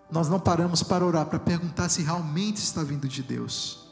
nós 0.10 0.30
não 0.30 0.39
paramos 0.39 0.84
para 0.84 1.06
orar, 1.06 1.26
para 1.26 1.39
perguntar 1.39 1.89
se 1.89 2.02
realmente 2.02 2.58
está 2.58 2.84
vindo 2.84 3.08
de 3.08 3.21
Deus. 3.21 3.84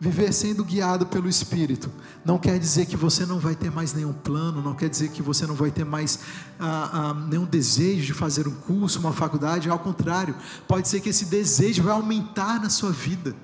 Viver 0.00 0.32
sendo 0.32 0.64
guiado 0.64 1.06
pelo 1.06 1.28
Espírito 1.28 1.90
não 2.24 2.38
quer 2.38 2.56
dizer 2.56 2.86
que 2.86 2.96
você 2.96 3.26
não 3.26 3.40
vai 3.40 3.56
ter 3.56 3.68
mais 3.68 3.92
nenhum 3.92 4.12
plano, 4.12 4.62
não 4.62 4.72
quer 4.72 4.88
dizer 4.88 5.10
que 5.10 5.20
você 5.20 5.44
não 5.44 5.56
vai 5.56 5.72
ter 5.72 5.84
mais 5.84 6.20
ah, 6.58 6.90
ah, 6.92 7.14
nenhum 7.14 7.44
desejo 7.44 8.06
de 8.06 8.14
fazer 8.14 8.46
um 8.46 8.54
curso, 8.54 9.00
uma 9.00 9.12
faculdade, 9.12 9.68
ao 9.68 9.78
contrário, 9.78 10.36
pode 10.68 10.86
ser 10.86 11.00
que 11.00 11.08
esse 11.08 11.24
desejo 11.24 11.82
vai 11.82 11.92
aumentar 11.92 12.62
na 12.62 12.70
sua 12.70 12.92
vida. 12.92 13.34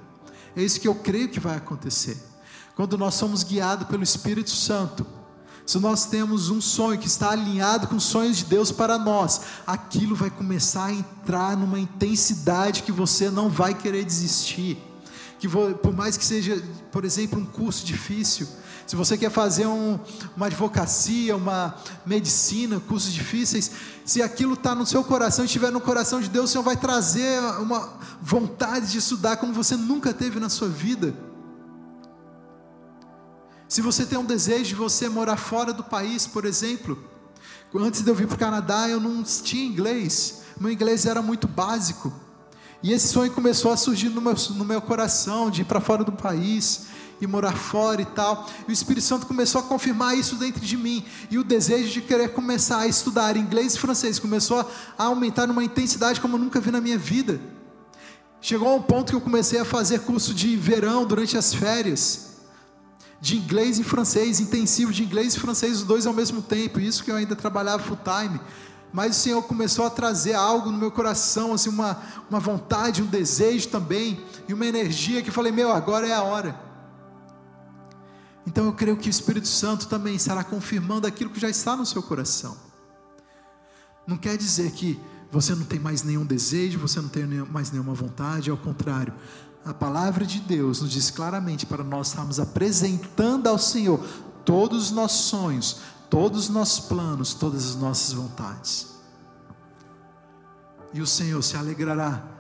É 0.57 0.63
isso 0.63 0.81
que 0.81 0.89
eu 0.89 0.95
creio 0.95 1.29
que 1.29 1.41
vai 1.41 1.57
acontecer. 1.57 2.17
Quando 2.77 2.99
nós 2.99 3.15
somos 3.15 3.43
guiados 3.43 3.87
pelo 3.87 4.03
Espírito 4.03 4.51
Santo, 4.51 5.07
se 5.67 5.79
nós 5.79 6.05
temos 6.05 6.51
um 6.51 6.61
sonho 6.61 6.99
que 6.99 7.07
está 7.07 7.31
alinhado 7.31 7.87
com 7.87 7.97
os 7.97 8.05
sonhos 8.05 8.39
de 8.39 8.45
Deus 8.45 8.71
para 8.71 8.99
nós, 8.99 9.41
aquilo 9.67 10.15
vai 10.15 10.31
começar 10.31 10.87
a 10.87 10.93
entrar 10.93 11.57
numa 11.57 11.81
intensidade 11.81 12.83
que 12.83 12.93
você 12.93 13.31
não 13.31 13.49
vai 13.49 13.75
querer 13.75 14.05
desistir. 14.05 14.77
Que 15.39 15.49
por 15.49 15.93
mais 15.95 16.17
que 16.17 16.25
seja, 16.25 16.63
por 16.93 17.05
exemplo, 17.05 17.39
um 17.39 17.47
curso 17.47 17.85
difícil, 17.85 18.47
se 18.87 18.97
você 18.97 19.17
quer 19.17 19.31
fazer 19.31 19.67
um, 19.67 19.99
uma 20.37 20.47
advocacia, 20.47 21.37
uma 21.37 21.75
medicina, 22.05 22.79
cursos 22.81 23.13
difíceis, 23.13 23.71
se 24.05 24.21
aquilo 24.21 24.55
está 24.55 24.75
no 24.75 24.85
seu 24.85 25.03
coração, 25.03 25.45
estiver 25.45 25.71
no 25.71 25.81
coração 25.81 26.21
de 26.21 26.29
Deus, 26.29 26.51
o 26.51 26.53
Senhor 26.53 26.65
vai 26.65 26.77
trazer 26.77 27.41
uma 27.61 27.95
vontade 28.21 28.93
de 28.93 28.99
estudar 28.99 29.39
como 29.39 29.53
você 29.53 29.77
nunca 29.77 30.13
teve 30.13 30.39
na 30.39 30.49
sua 30.49 30.69
vida. 30.69 31.15
Se 33.67 33.81
você 33.81 34.05
tem 34.05 34.19
um 34.19 34.25
desejo 34.25 34.65
de 34.65 34.75
você 34.75 35.09
morar 35.09 35.37
fora 35.37 35.73
do 35.73 35.83
país, 35.83 36.27
por 36.27 36.45
exemplo, 36.45 37.03
antes 37.75 38.03
de 38.03 38.11
eu 38.11 38.15
vir 38.15 38.27
para 38.27 38.37
o 38.37 38.39
Canadá, 38.39 38.89
eu 38.89 39.01
não 39.01 39.23
tinha 39.23 39.65
inglês, 39.65 40.43
meu 40.61 40.71
inglês 40.71 41.07
era 41.07 41.23
muito 41.23 41.49
básico. 41.49 42.13
E 42.83 42.93
esse 42.93 43.09
sonho 43.09 43.33
começou 43.33 43.73
a 43.73 43.79
surgir 43.79 44.11
no 44.11 44.21
meu, 44.21 44.35
no 44.51 44.65
meu 44.65 44.81
coração, 44.83 45.51
de 45.51 45.63
ir 45.63 45.65
para 45.65 45.81
fora 45.81 46.05
do 46.05 46.13
país 46.13 46.93
e 47.21 47.27
morar 47.27 47.53
fora 47.53 48.03
e 48.03 48.05
tal. 48.05 48.49
E 48.67 48.71
o 48.71 48.73
Espírito 48.73 49.05
Santo 49.05 49.27
começou 49.27 49.61
a 49.61 49.65
confirmar 49.65 50.17
isso 50.17 50.37
dentro 50.37 50.61
de 50.61 50.77
mim. 50.77 51.05
E 51.31 51.39
o 51.39 51.45
desejo 51.45 51.91
de 51.91 52.01
querer 52.01 52.33
começar 52.33 52.79
a 52.79 52.87
estudar 52.87 53.37
inglês 53.37 53.75
e 53.75 53.79
francês 53.79 54.19
começou 54.19 54.61
a 54.99 55.05
aumentar 55.05 55.47
numa 55.47 55.65
intensidade 55.65 56.21
como 56.21 56.37
eu 56.37 56.41
nunca 56.41 56.61
vi 56.61 56.71
na 56.71 56.81
minha 56.81 56.99
vida. 56.99 57.41
Chegou 58.41 58.69
a 58.69 58.75
um 58.75 58.83
ponto 58.83 59.11
que 59.11 59.17
eu 59.17 59.21
comecei 59.21 59.59
a 59.59 59.65
fazer 59.65 60.01
curso 60.01 60.35
de 60.35 60.57
verão 60.57 61.07
durante 61.07 61.37
as 61.37 61.55
férias. 61.55 62.35
De 63.21 63.39
inglês 63.39 63.79
e 63.79 63.85
francês, 63.85 64.39
intensivo 64.39 64.93
de 64.93 65.03
inglês 65.03 65.35
e 65.35 65.41
francês, 65.41 65.79
os 65.79 65.83
dois 65.83 66.07
ao 66.07 66.13
mesmo 66.13 66.43
tempo. 66.43 66.79
Isso 66.79 67.03
que 67.03 67.11
eu 67.11 67.17
ainda 67.17 67.35
trabalhava 67.35 67.83
full 67.83 67.99
time 68.05 68.39
mas 68.95 69.17
o 69.17 69.21
Senhor 69.21 69.43
começou 69.43 69.85
a 69.85 69.91
trazer 69.91 70.35
algo 70.35 70.71
no 70.71 70.79
meu 70.79 70.89
coração, 70.89 71.53
assim, 71.53 71.69
uma, 71.69 72.01
uma 72.31 72.39
vontade, 72.39 73.03
um 73.03 73.07
desejo 73.07 73.67
também, 73.69 74.21
e 74.47 74.55
uma 74.55 74.65
energia 74.65 75.21
que 75.21 75.31
eu 75.31 75.33
falei: 75.33 75.51
Meu, 75.51 75.73
agora 75.73 76.07
é 76.07 76.13
a 76.13 76.23
hora. 76.23 76.55
Então 78.47 78.67
eu 78.67 78.73
creio 78.73 78.97
que 78.97 79.09
o 79.09 79.11
Espírito 79.11 79.49
Santo 79.49 79.87
também 79.89 80.17
estará 80.17 80.45
confirmando 80.45 81.07
aquilo 81.07 81.31
que 81.31 81.41
já 81.41 81.49
está 81.49 81.77
no 81.77 81.87
seu 81.87 82.03
coração. 82.03 82.57
Não 84.07 84.17
quer 84.17 84.37
dizer 84.37 84.71
que 84.73 85.01
você 85.31 85.55
não 85.55 85.65
tem 85.65 85.81
mais 85.81 86.03
nenhum 86.03 86.25
desejo, 86.25 86.79
você 86.79 87.01
não 87.01 87.09
tem 87.09 87.25
mais 87.27 87.71
nenhuma 87.71 87.95
vontade, 87.95 88.51
ao 88.51 88.57
contrário. 88.57 89.15
A 89.65 89.73
palavra 89.73 90.27
de 90.27 90.41
Deus 90.41 90.83
nos 90.83 90.91
diz 90.91 91.11
claramente 91.11 91.65
para 91.65 91.83
nós 91.83 92.09
estarmos 92.09 92.39
apresentando 92.39 93.49
ao 93.49 93.59
Senhor 93.59 93.99
todos 94.45 94.85
os 94.85 94.91
nossos 94.91 95.27
sonhos, 95.27 95.79
todos 96.11 96.45
os 96.45 96.49
nossos 96.51 96.81
planos, 96.81 97.33
todas 97.33 97.71
as 97.71 97.77
nossas 97.77 98.13
vontades. 98.13 98.95
E 100.93 101.01
o 101.01 101.07
Senhor 101.07 101.43
se 101.43 101.57
alegrará 101.57 102.34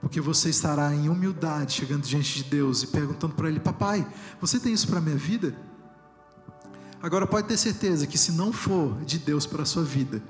porque 0.00 0.20
você 0.20 0.48
estará 0.48 0.94
em 0.94 1.08
humildade 1.08 1.74
chegando 1.74 2.02
diante 2.02 2.42
de 2.42 2.44
Deus 2.44 2.82
e 2.82 2.86
perguntando 2.86 3.34
para 3.34 3.48
Ele: 3.48 3.60
Papai, 3.60 4.06
você 4.40 4.58
tem 4.58 4.72
isso 4.72 4.88
para 4.88 4.98
a 4.98 5.02
minha 5.02 5.16
vida? 5.16 5.54
Agora 7.02 7.26
pode 7.26 7.48
ter 7.48 7.56
certeza 7.56 8.06
que 8.06 8.18
se 8.18 8.32
não 8.32 8.52
for 8.52 9.02
de 9.04 9.18
Deus 9.18 9.46
para 9.46 9.62
a 9.62 9.66
sua 9.66 9.82
vida, 9.82 10.22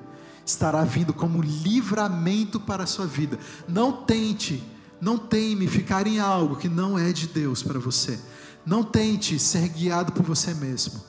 estará 0.45 0.85
vindo 0.85 1.13
como 1.13 1.43
livramento 1.43 2.61
para 2.61 2.85
a 2.85 2.87
sua 2.87 3.07
vida. 3.07 3.39
Não 3.69 4.05
tente, 4.05 4.63
não 5.01 5.19
teme 5.19 5.67
ficar 5.67 6.07
em 6.07 6.19
algo 6.21 6.57
que 6.57 6.69
não 6.69 6.99
é 6.99 7.13
de 7.13 7.27
Deus 7.27 7.63
para 7.63 7.79
você. 7.79 8.21
Não 8.65 8.85
tente 8.85 9.39
ser 9.39 9.69
guiado 9.69 10.13
por 10.13 10.25
você 10.25 10.55
mesmo, 10.55 11.01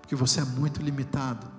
porque 0.00 0.14
você 0.14 0.40
é 0.40 0.44
muito 0.44 0.82
limitado. 0.82 1.57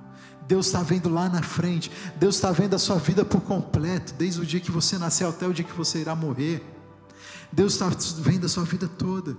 Deus 0.50 0.66
está 0.66 0.82
vendo 0.82 1.10
lá 1.10 1.30
na 1.30 1.44
frente, 1.44 1.92
Deus 2.16 2.34
está 2.34 2.52
vendo 2.52 2.74
a 2.74 2.80
sua 2.80 2.96
vida 2.96 3.24
por 3.24 3.40
completo, 3.40 4.16
desde 4.16 4.42
o 4.42 4.46
dia 4.46 4.60
que 4.60 4.72
você 4.72 4.98
nasceu 4.98 5.30
até 5.30 5.46
o 5.46 5.54
dia 5.54 5.64
que 5.64 5.78
você 5.78 6.00
irá 6.00 6.16
morrer. 6.16 6.66
Deus 7.54 7.74
está 7.74 7.88
vendo 8.18 8.48
a 8.48 8.50
sua 8.50 8.64
vida 8.64 8.88
toda. 8.88 9.38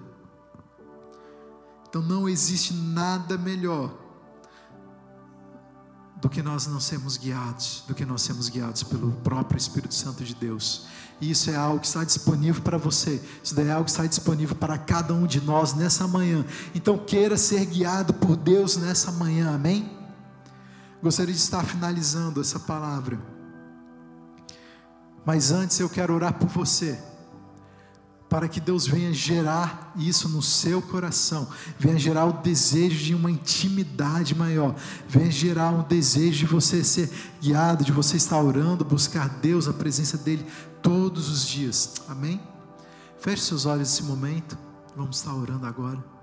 Então 1.89 2.01
não 2.01 2.29
existe 2.29 2.73
nada 2.73 3.37
melhor 3.37 3.93
do 6.23 6.29
que 6.29 6.45
nós 6.45 6.69
não 6.69 6.79
sermos 6.79 7.17
guiados, 7.17 7.83
do 7.89 7.95
que 7.95 8.05
nós 8.05 8.23
sermos 8.23 8.49
guiados 8.49 8.85
pelo 8.85 9.11
próprio 9.11 9.59
Espírito 9.59 9.95
Santo 9.95 10.23
de 10.23 10.37
Deus. 10.37 10.87
E 11.21 11.29
isso 11.29 11.51
é 11.51 11.57
algo 11.57 11.81
que 11.81 11.89
está 11.89 12.05
disponível 12.05 12.63
para 12.63 12.79
você, 12.79 13.21
isso 13.43 13.61
é 13.61 13.69
algo 13.73 13.87
que 13.87 13.91
está 13.91 14.07
disponível 14.07 14.55
para 14.55 14.79
cada 14.79 15.13
um 15.13 15.27
de 15.27 15.41
nós 15.41 15.75
nessa 15.75 16.07
manhã. 16.07 16.47
Então 16.73 16.97
queira 16.97 17.37
ser 17.37 17.67
guiado 17.67 18.15
por 18.15 18.37
Deus 18.37 18.77
nessa 18.77 19.11
manhã, 19.11 19.53
amém? 19.57 19.99
Gostaria 21.03 21.33
de 21.33 21.41
estar 21.41 21.65
finalizando 21.65 22.41
essa 22.41 22.59
palavra. 22.59 23.19
Mas 25.25 25.51
antes 25.51 25.79
eu 25.81 25.89
quero 25.89 26.15
orar 26.15 26.35
por 26.35 26.49
você, 26.49 26.99
para 28.29 28.49
que 28.49 28.61
Deus 28.61 28.87
venha 28.87 29.13
gerar 29.13 29.93
isso 29.97 30.29
no 30.29 30.41
seu 30.41 30.81
coração, 30.81 31.49
venha 31.79 31.99
gerar 31.99 32.27
o 32.27 32.35
desejo 32.35 33.05
de 33.05 33.15
uma 33.15 33.31
intimidade 33.31 34.35
maior, 34.35 34.75
venha 35.09 35.31
gerar 35.31 35.71
um 35.71 35.83
desejo 35.83 36.39
de 36.39 36.47
você 36.47 36.85
ser 36.85 37.11
guiado, 37.41 37.83
de 37.83 37.93
você 37.93 38.17
estar 38.17 38.41
orando, 38.41 38.85
buscar 38.85 39.29
Deus, 39.29 39.67
a 39.69 39.73
presença 39.73 40.17
dEle 40.17 40.47
todos 40.81 41.29
os 41.29 41.47
dias. 41.47 41.95
Amém? 42.09 42.41
Feche 43.19 43.43
seus 43.43 43.67
olhos 43.67 43.89
nesse 43.89 44.05
momento, 44.05 44.57
vamos 44.97 45.17
estar 45.17 45.35
orando 45.35 45.67
agora. 45.67 46.20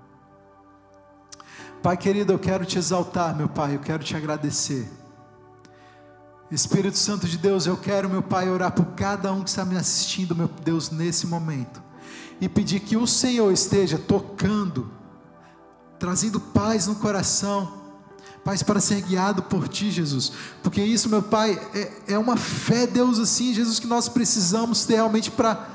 Pai 1.82 1.96
querido, 1.96 2.32
eu 2.32 2.38
quero 2.38 2.64
te 2.64 2.76
exaltar, 2.76 3.36
meu 3.36 3.48
Pai, 3.48 3.76
eu 3.76 3.78
quero 3.78 4.02
te 4.02 4.16
agradecer. 4.16 4.90
Espírito 6.50 6.96
Santo 6.96 7.26
de 7.26 7.38
Deus, 7.38 7.66
eu 7.66 7.76
quero, 7.76 8.08
meu 8.08 8.22
Pai, 8.22 8.48
orar 8.48 8.72
por 8.72 8.86
cada 8.96 9.32
um 9.32 9.42
que 9.42 9.50
está 9.50 9.64
me 9.64 9.76
assistindo, 9.76 10.34
meu 10.34 10.48
Deus, 10.64 10.90
nesse 10.90 11.26
momento, 11.26 11.82
e 12.40 12.48
pedir 12.48 12.80
que 12.80 12.96
o 12.96 13.06
Senhor 13.06 13.52
esteja 13.52 13.98
tocando, 13.98 14.90
trazendo 15.98 16.40
paz 16.40 16.86
no 16.86 16.96
coração, 16.96 17.74
paz 18.42 18.62
para 18.62 18.80
ser 18.80 19.02
guiado 19.02 19.42
por 19.42 19.68
Ti, 19.68 19.90
Jesus, 19.90 20.32
porque 20.62 20.82
isso, 20.82 21.08
meu 21.08 21.22
Pai, 21.22 21.60
é, 21.74 22.14
é 22.14 22.18
uma 22.18 22.36
fé, 22.36 22.86
Deus, 22.86 23.18
assim, 23.18 23.54
Jesus, 23.54 23.78
que 23.78 23.86
nós 23.86 24.08
precisamos 24.08 24.84
ter 24.84 24.94
realmente 24.94 25.30
para 25.30 25.68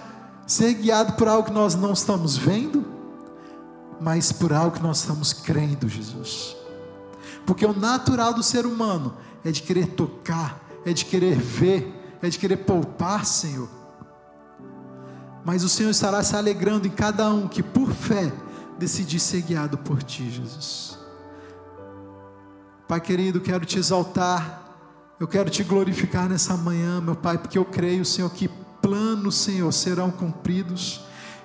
ser 0.48 0.74
guiado 0.74 1.14
por 1.14 1.28
algo 1.28 1.48
que 1.48 1.54
nós 1.54 1.76
não 1.76 1.94
estamos 1.94 2.36
vendo, 2.36 2.93
mas 4.00 4.32
por 4.32 4.54
algo 4.54 4.76
que 4.76 4.84
nós 4.84 5.00
estamos 5.00 5.34
crendo, 5.34 5.88
Jesus, 5.88 6.56
porque 7.46 7.66
o 7.66 7.74
natural 7.74 8.34
do 8.34 8.44
ser 8.44 8.66
humano 8.66 9.16
é 9.44 9.52
de 9.52 9.62
querer 9.62 9.88
tocar, 9.88 10.62
é 10.86 10.94
de 10.94 11.06
querer 11.06 11.38
ver, 11.38 12.18
é 12.22 12.30
de 12.30 12.40
querer 12.40 12.58
poupar, 12.58 13.26
Senhor. 13.26 13.70
Mas 15.46 15.64
o 15.64 15.70
Senhor 15.70 15.90
estará 15.90 16.24
se 16.24 16.36
alegrando 16.36 16.88
em 16.88 16.92
cada 16.92 17.30
um 17.30 17.48
que, 17.48 17.62
por 17.62 17.92
fé, 17.92 18.32
decidir 18.80 19.20
ser 19.20 19.42
guiado 19.42 19.78
por 19.78 20.02
Ti, 20.02 20.30
Jesus. 20.30 20.98
Pai 22.88 23.02
querido, 23.02 23.42
quero 23.42 23.66
te 23.66 23.78
exaltar, 23.78 24.64
eu 25.20 25.28
quero 25.28 25.50
te 25.50 25.64
glorificar 25.64 26.30
nessa 26.30 26.56
manhã, 26.56 27.02
meu 27.02 27.16
Pai, 27.16 27.38
porque 27.38 27.58
eu 27.58 27.66
creio, 27.66 28.06
Senhor, 28.06 28.30
que 28.30 28.50
planos, 28.82 29.36
Senhor, 29.36 29.72
serão 29.72 30.12
cumpridos. 30.12 31.02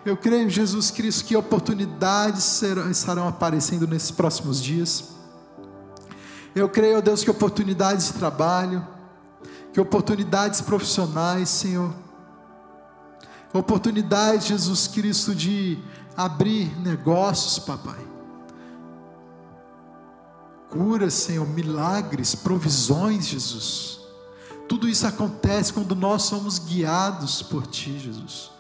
Eu 0.09 0.17
creio, 0.17 0.49
Jesus 0.49 0.91
Cristo, 0.91 1.27
que 1.27 1.37
oportunidades 1.37 2.43
serão, 2.43 2.91
estarão 2.91 3.29
aparecendo 3.29 3.87
nesses 3.87 4.11
próximos 4.11 4.63
dias. 4.63 5.11
Eu 6.55 6.67
creio, 6.67 7.03
Deus, 7.03 7.23
que 7.23 7.31
oportunidades 7.31 8.07
de 8.07 8.15
trabalho, 8.15 8.89
que 9.71 9.79
oportunidades 9.79 10.63
profissionais, 10.63 11.51
Senhor, 11.51 11.93
oportunidades, 13.53 14.47
Jesus 14.47 14.87
Cristo, 14.87 15.35
de 15.35 15.79
abrir 16.17 16.75
negócios, 16.81 17.59
papai. 17.59 18.01
Curas, 20.71 21.13
Senhor, 21.13 21.47
milagres, 21.47 22.35
provisões, 22.35 23.27
Jesus. 23.27 24.01
Tudo 24.67 24.89
isso 24.89 25.07
acontece 25.07 25.71
quando 25.71 25.95
nós 25.95 26.23
somos 26.23 26.59
guiados 26.59 27.43
por 27.43 27.67
Ti, 27.67 27.99
Jesus. 27.99 28.57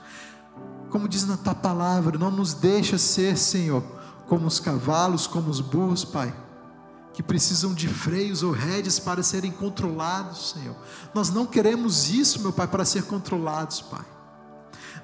Como 0.90 1.08
diz 1.08 1.26
na 1.26 1.36
Tua 1.36 1.54
palavra, 1.54 2.18
não 2.18 2.30
nos 2.30 2.54
deixa 2.54 2.98
ser, 2.98 3.36
Senhor, 3.36 3.82
como 4.26 4.46
os 4.46 4.58
cavalos, 4.60 5.26
como 5.26 5.50
os 5.50 5.60
burros, 5.60 6.04
Pai 6.04 6.34
que 7.18 7.22
precisam 7.24 7.74
de 7.74 7.88
freios 7.88 8.44
ou 8.44 8.52
rédeas 8.52 9.00
para 9.00 9.24
serem 9.24 9.50
controlados, 9.50 10.50
Senhor. 10.50 10.76
Nós 11.12 11.30
não 11.30 11.44
queremos 11.44 12.08
isso, 12.08 12.40
meu 12.40 12.52
Pai, 12.52 12.68
para 12.68 12.84
ser 12.84 13.02
controlados, 13.06 13.80
Pai. 13.80 14.04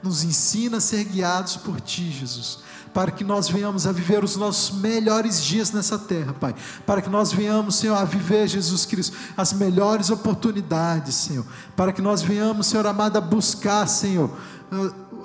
Nos 0.00 0.22
ensina 0.22 0.76
a 0.76 0.80
ser 0.80 1.02
guiados 1.02 1.56
por 1.56 1.80
Ti, 1.80 2.12
Jesus, 2.12 2.60
para 2.92 3.10
que 3.10 3.24
nós 3.24 3.48
venhamos 3.48 3.84
a 3.84 3.90
viver 3.90 4.22
os 4.22 4.36
nossos 4.36 4.78
melhores 4.78 5.42
dias 5.42 5.72
nessa 5.72 5.98
terra, 5.98 6.32
Pai. 6.32 6.54
Para 6.86 7.02
que 7.02 7.10
nós 7.10 7.32
venhamos, 7.32 7.74
Senhor, 7.74 7.96
a 7.96 8.04
viver, 8.04 8.46
Jesus 8.46 8.86
Cristo, 8.86 9.16
as 9.36 9.52
melhores 9.52 10.08
oportunidades, 10.08 11.16
Senhor. 11.16 11.44
Para 11.74 11.92
que 11.92 12.00
nós 12.00 12.22
venhamos, 12.22 12.68
Senhor 12.68 12.86
amado, 12.86 13.16
a 13.16 13.20
buscar, 13.20 13.88
Senhor, 13.88 14.30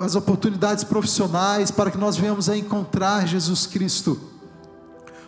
as 0.00 0.16
oportunidades 0.16 0.82
profissionais, 0.82 1.70
para 1.70 1.90
que 1.90 1.98
nós 1.98 2.16
venhamos 2.16 2.48
a 2.48 2.56
encontrar, 2.56 3.28
Jesus 3.28 3.66
Cristo 3.66 4.18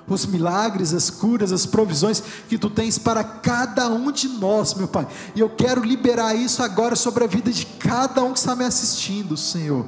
os 0.08 0.26
milagres, 0.26 0.92
as 0.92 1.10
curas, 1.10 1.52
as 1.52 1.66
provisões 1.66 2.22
que 2.48 2.58
tu 2.58 2.68
tens 2.68 2.98
para 2.98 3.22
cada 3.22 3.88
um 3.88 4.10
de 4.10 4.28
nós, 4.28 4.74
meu 4.74 4.88
Pai. 4.88 5.06
E 5.34 5.40
eu 5.40 5.48
quero 5.48 5.82
liberar 5.82 6.34
isso 6.34 6.62
agora 6.62 6.96
sobre 6.96 7.24
a 7.24 7.26
vida 7.26 7.50
de 7.50 7.64
cada 7.64 8.22
um 8.22 8.32
que 8.32 8.38
está 8.38 8.54
me 8.54 8.64
assistindo, 8.64 9.36
Senhor. 9.36 9.86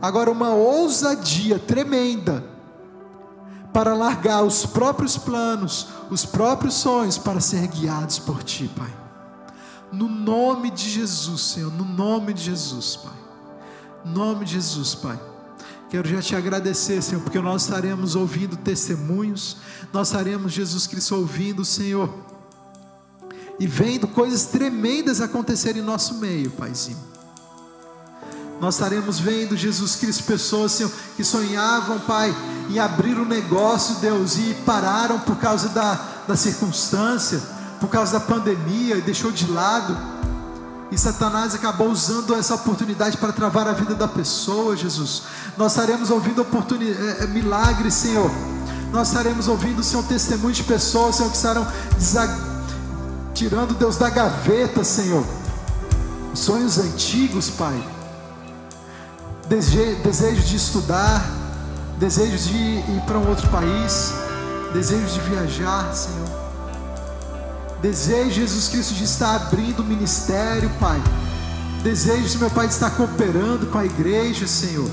Agora, 0.00 0.30
uma 0.30 0.50
ousadia 0.50 1.58
tremenda 1.58 2.44
para 3.72 3.94
largar 3.94 4.42
os 4.42 4.64
próprios 4.64 5.16
planos, 5.16 5.88
os 6.10 6.24
próprios 6.24 6.74
sonhos, 6.74 7.18
para 7.18 7.40
ser 7.40 7.66
guiados 7.66 8.18
por 8.18 8.42
Ti, 8.42 8.70
Pai. 8.76 8.92
No 9.90 10.08
nome 10.08 10.70
de 10.70 10.88
Jesus, 10.90 11.40
Senhor, 11.40 11.72
no 11.72 11.84
nome 11.84 12.32
de 12.32 12.42
Jesus, 12.42 12.96
Pai. 12.96 13.17
No 14.04 14.12
nome 14.12 14.44
de 14.44 14.54
Jesus, 14.54 14.94
Pai. 14.94 15.18
Quero 15.90 16.06
já 16.06 16.20
te 16.20 16.36
agradecer, 16.36 17.02
Senhor, 17.02 17.22
porque 17.22 17.40
nós 17.40 17.62
estaremos 17.62 18.14
ouvindo 18.14 18.56
testemunhos, 18.56 19.56
nós 19.92 20.08
estaremos, 20.08 20.52
Jesus 20.52 20.86
Cristo, 20.86 21.16
ouvindo, 21.16 21.64
Senhor, 21.64 22.12
e 23.58 23.66
vendo 23.66 24.06
coisas 24.06 24.44
tremendas 24.44 25.20
acontecerem 25.20 25.80
em 25.80 25.84
nosso 25.84 26.14
meio, 26.16 26.50
Paizinho. 26.50 26.98
Nós 28.60 28.74
estaremos 28.74 29.18
vendo, 29.18 29.56
Jesus 29.56 29.96
Cristo, 29.96 30.24
pessoas, 30.24 30.72
Senhor, 30.72 30.92
que 31.16 31.24
sonhavam, 31.24 31.98
Pai, 32.00 32.34
em 32.68 32.78
abrir 32.78 33.18
um 33.18 33.24
negócio, 33.24 33.96
Deus, 33.96 34.36
e 34.36 34.54
pararam 34.66 35.18
por 35.20 35.36
causa 35.36 35.70
da, 35.70 35.94
da 36.26 36.36
circunstância, 36.36 37.40
por 37.80 37.88
causa 37.88 38.18
da 38.18 38.20
pandemia, 38.20 38.96
e 38.96 39.00
deixou 39.00 39.32
de 39.32 39.50
lado 39.50 40.17
e 40.90 40.96
Satanás 40.96 41.54
acabou 41.54 41.90
usando 41.90 42.34
essa 42.34 42.54
oportunidade 42.54 43.16
para 43.18 43.32
travar 43.32 43.68
a 43.68 43.72
vida 43.72 43.94
da 43.94 44.08
pessoa, 44.08 44.76
Jesus. 44.76 45.24
Nós 45.56 45.72
estaremos 45.72 46.10
ouvindo 46.10 46.42
é, 46.42 47.24
é, 47.24 47.26
milagres, 47.26 47.94
Senhor. 47.94 48.30
Nós 48.90 49.08
estaremos 49.08 49.48
ouvindo, 49.48 49.82
Senhor, 49.82 50.02
testemunho 50.04 50.54
de 50.54 50.64
pessoas, 50.64 51.16
Senhor, 51.16 51.30
que 51.30 51.36
estarão 51.36 51.66
tirando 53.34 53.74
Deus 53.74 53.98
da 53.98 54.08
gaveta, 54.08 54.82
Senhor. 54.82 55.24
Sonhos 56.32 56.78
antigos, 56.78 57.50
Pai. 57.50 57.86
Dese 59.46 59.94
desejo 60.02 60.42
de 60.42 60.56
estudar, 60.56 61.22
desejos 61.98 62.44
de 62.44 62.56
ir 62.56 63.02
para 63.06 63.18
um 63.18 63.28
outro 63.28 63.48
país, 63.48 64.12
desejos 64.72 65.12
de 65.14 65.20
viajar, 65.20 65.92
Senhor. 65.94 66.37
Desejo, 67.80 68.30
Jesus 68.30 68.68
Cristo, 68.68 68.94
de 68.94 69.04
estar 69.04 69.36
abrindo 69.36 69.80
o 69.80 69.84
ministério, 69.84 70.70
Pai. 70.80 71.00
Desejo, 71.82 72.38
meu 72.38 72.50
Pai, 72.50 72.66
de 72.66 72.74
estar 72.74 72.90
cooperando 72.90 73.66
com 73.66 73.78
a 73.78 73.84
igreja, 73.84 74.46
Senhor. 74.46 74.90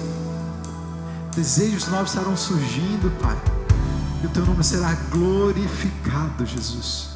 Desejos 1.35 1.87
novos 1.87 2.11
estarão 2.11 2.37
surgindo, 2.37 3.11
Pai. 3.19 3.37
E 4.23 4.27
o 4.27 4.29
teu 4.29 4.45
nome 4.45 4.63
será 4.63 4.93
glorificado, 5.11 6.45
Jesus. 6.45 7.09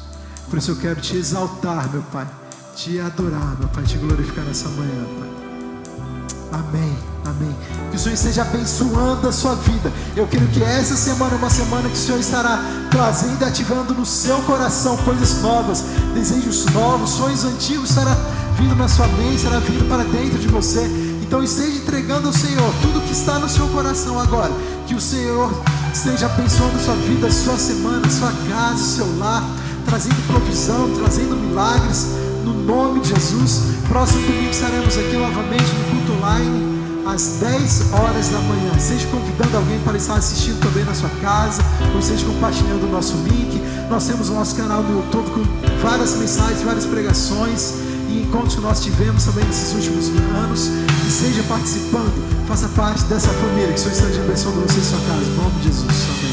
Por 0.48 0.58
isso 0.58 0.72
eu 0.72 0.76
quero 0.76 1.00
te 1.00 1.16
exaltar, 1.16 1.88
meu 1.90 2.02
Pai. 2.02 2.26
Te 2.74 3.00
adorar, 3.00 3.56
meu 3.58 3.68
Pai. 3.68 3.84
Te 3.84 3.96
glorificar 3.96 4.44
nessa 4.44 4.68
manhã, 4.68 5.04
Pai. 5.18 6.60
Amém. 6.60 7.09
Amém. 7.24 7.54
Que 7.90 7.96
o 7.96 7.98
Senhor 7.98 8.14
esteja 8.14 8.42
abençoando 8.42 9.28
a 9.28 9.32
sua 9.32 9.54
vida. 9.54 9.92
Eu 10.16 10.26
creio 10.26 10.46
que 10.48 10.62
essa 10.62 10.96
semana 10.96 11.34
é 11.34 11.38
uma 11.38 11.50
semana 11.50 11.88
que 11.88 11.94
o 11.94 11.98
Senhor 11.98 12.18
estará 12.18 12.62
trazendo 12.90 13.42
e 13.42 13.44
ativando 13.44 13.94
no 13.94 14.06
seu 14.06 14.38
coração 14.42 14.96
coisas 14.98 15.42
novas, 15.42 15.84
desejos 16.14 16.64
novos, 16.66 17.10
sonhos 17.10 17.44
antigos 17.44 17.90
estará 17.90 18.16
vindo 18.58 18.74
na 18.74 18.88
sua 18.88 19.06
mente, 19.08 19.36
estará 19.36 19.58
vindo 19.58 19.88
para 19.88 20.02
dentro 20.04 20.38
de 20.38 20.48
você. 20.48 20.80
Então 21.22 21.42
esteja 21.44 21.76
entregando 21.76 22.28
ao 22.28 22.32
Senhor 22.32 22.72
tudo 22.80 23.00
que 23.02 23.12
está 23.12 23.38
no 23.38 23.48
seu 23.48 23.68
coração 23.68 24.18
agora. 24.18 24.50
Que 24.86 24.94
o 24.94 25.00
Senhor 25.00 25.52
esteja 25.92 26.26
abençoando 26.26 26.76
a 26.76 26.80
sua 26.80 26.94
vida, 26.94 27.26
a 27.26 27.30
sua 27.30 27.56
semana, 27.56 28.06
a 28.06 28.10
sua 28.10 28.32
casa, 28.48 28.74
o 28.74 28.78
seu 28.78 29.18
lar, 29.18 29.44
trazendo 29.84 30.26
provisão, 30.26 30.90
trazendo 30.94 31.36
milagres. 31.36 32.06
No 32.44 32.54
nome 32.54 33.00
de 33.00 33.10
Jesus. 33.10 33.62
Próximo 33.88 34.26
domingo 34.26 34.50
estaremos 34.50 34.96
aqui 34.96 35.16
novamente 35.16 35.70
no 35.72 35.84
culto 35.90 36.12
online 36.24 36.79
às 37.06 37.38
10 37.40 37.92
horas 37.92 38.28
da 38.28 38.38
manhã. 38.38 38.78
Seja 38.78 39.06
convidando 39.08 39.56
alguém 39.56 39.78
para 39.80 39.96
estar 39.96 40.14
assistindo 40.14 40.60
também 40.60 40.84
na 40.84 40.94
sua 40.94 41.10
casa, 41.20 41.62
ou 41.94 42.02
seja 42.02 42.24
compartilhando 42.26 42.86
o 42.86 42.90
nosso 42.90 43.14
link. 43.16 43.60
Nós 43.88 44.06
temos 44.06 44.28
o 44.28 44.34
nosso 44.34 44.54
canal 44.54 44.82
no 44.82 44.98
YouTube 44.98 45.30
com 45.30 45.78
várias 45.82 46.14
mensagens, 46.16 46.62
várias 46.62 46.86
pregações 46.86 47.74
e 48.08 48.22
encontros 48.22 48.54
que 48.54 48.60
nós 48.60 48.80
tivemos 48.80 49.24
também 49.24 49.44
nesses 49.44 49.74
últimos 49.74 50.08
anos. 50.44 50.68
E 51.06 51.10
seja 51.10 51.42
participando, 51.44 52.46
faça 52.46 52.68
parte 52.68 53.04
dessa 53.04 53.28
família. 53.28 53.68
Que 53.68 53.74
o 53.74 53.78
Senhor 53.78 53.92
esteja 53.92 54.22
abençoando 54.22 54.60
você 54.60 54.78
e 54.78 54.84
sua 54.84 54.98
casa. 55.00 55.24
Em 55.24 55.36
nome 55.36 55.58
de 55.60 55.64
Jesus. 55.64 56.29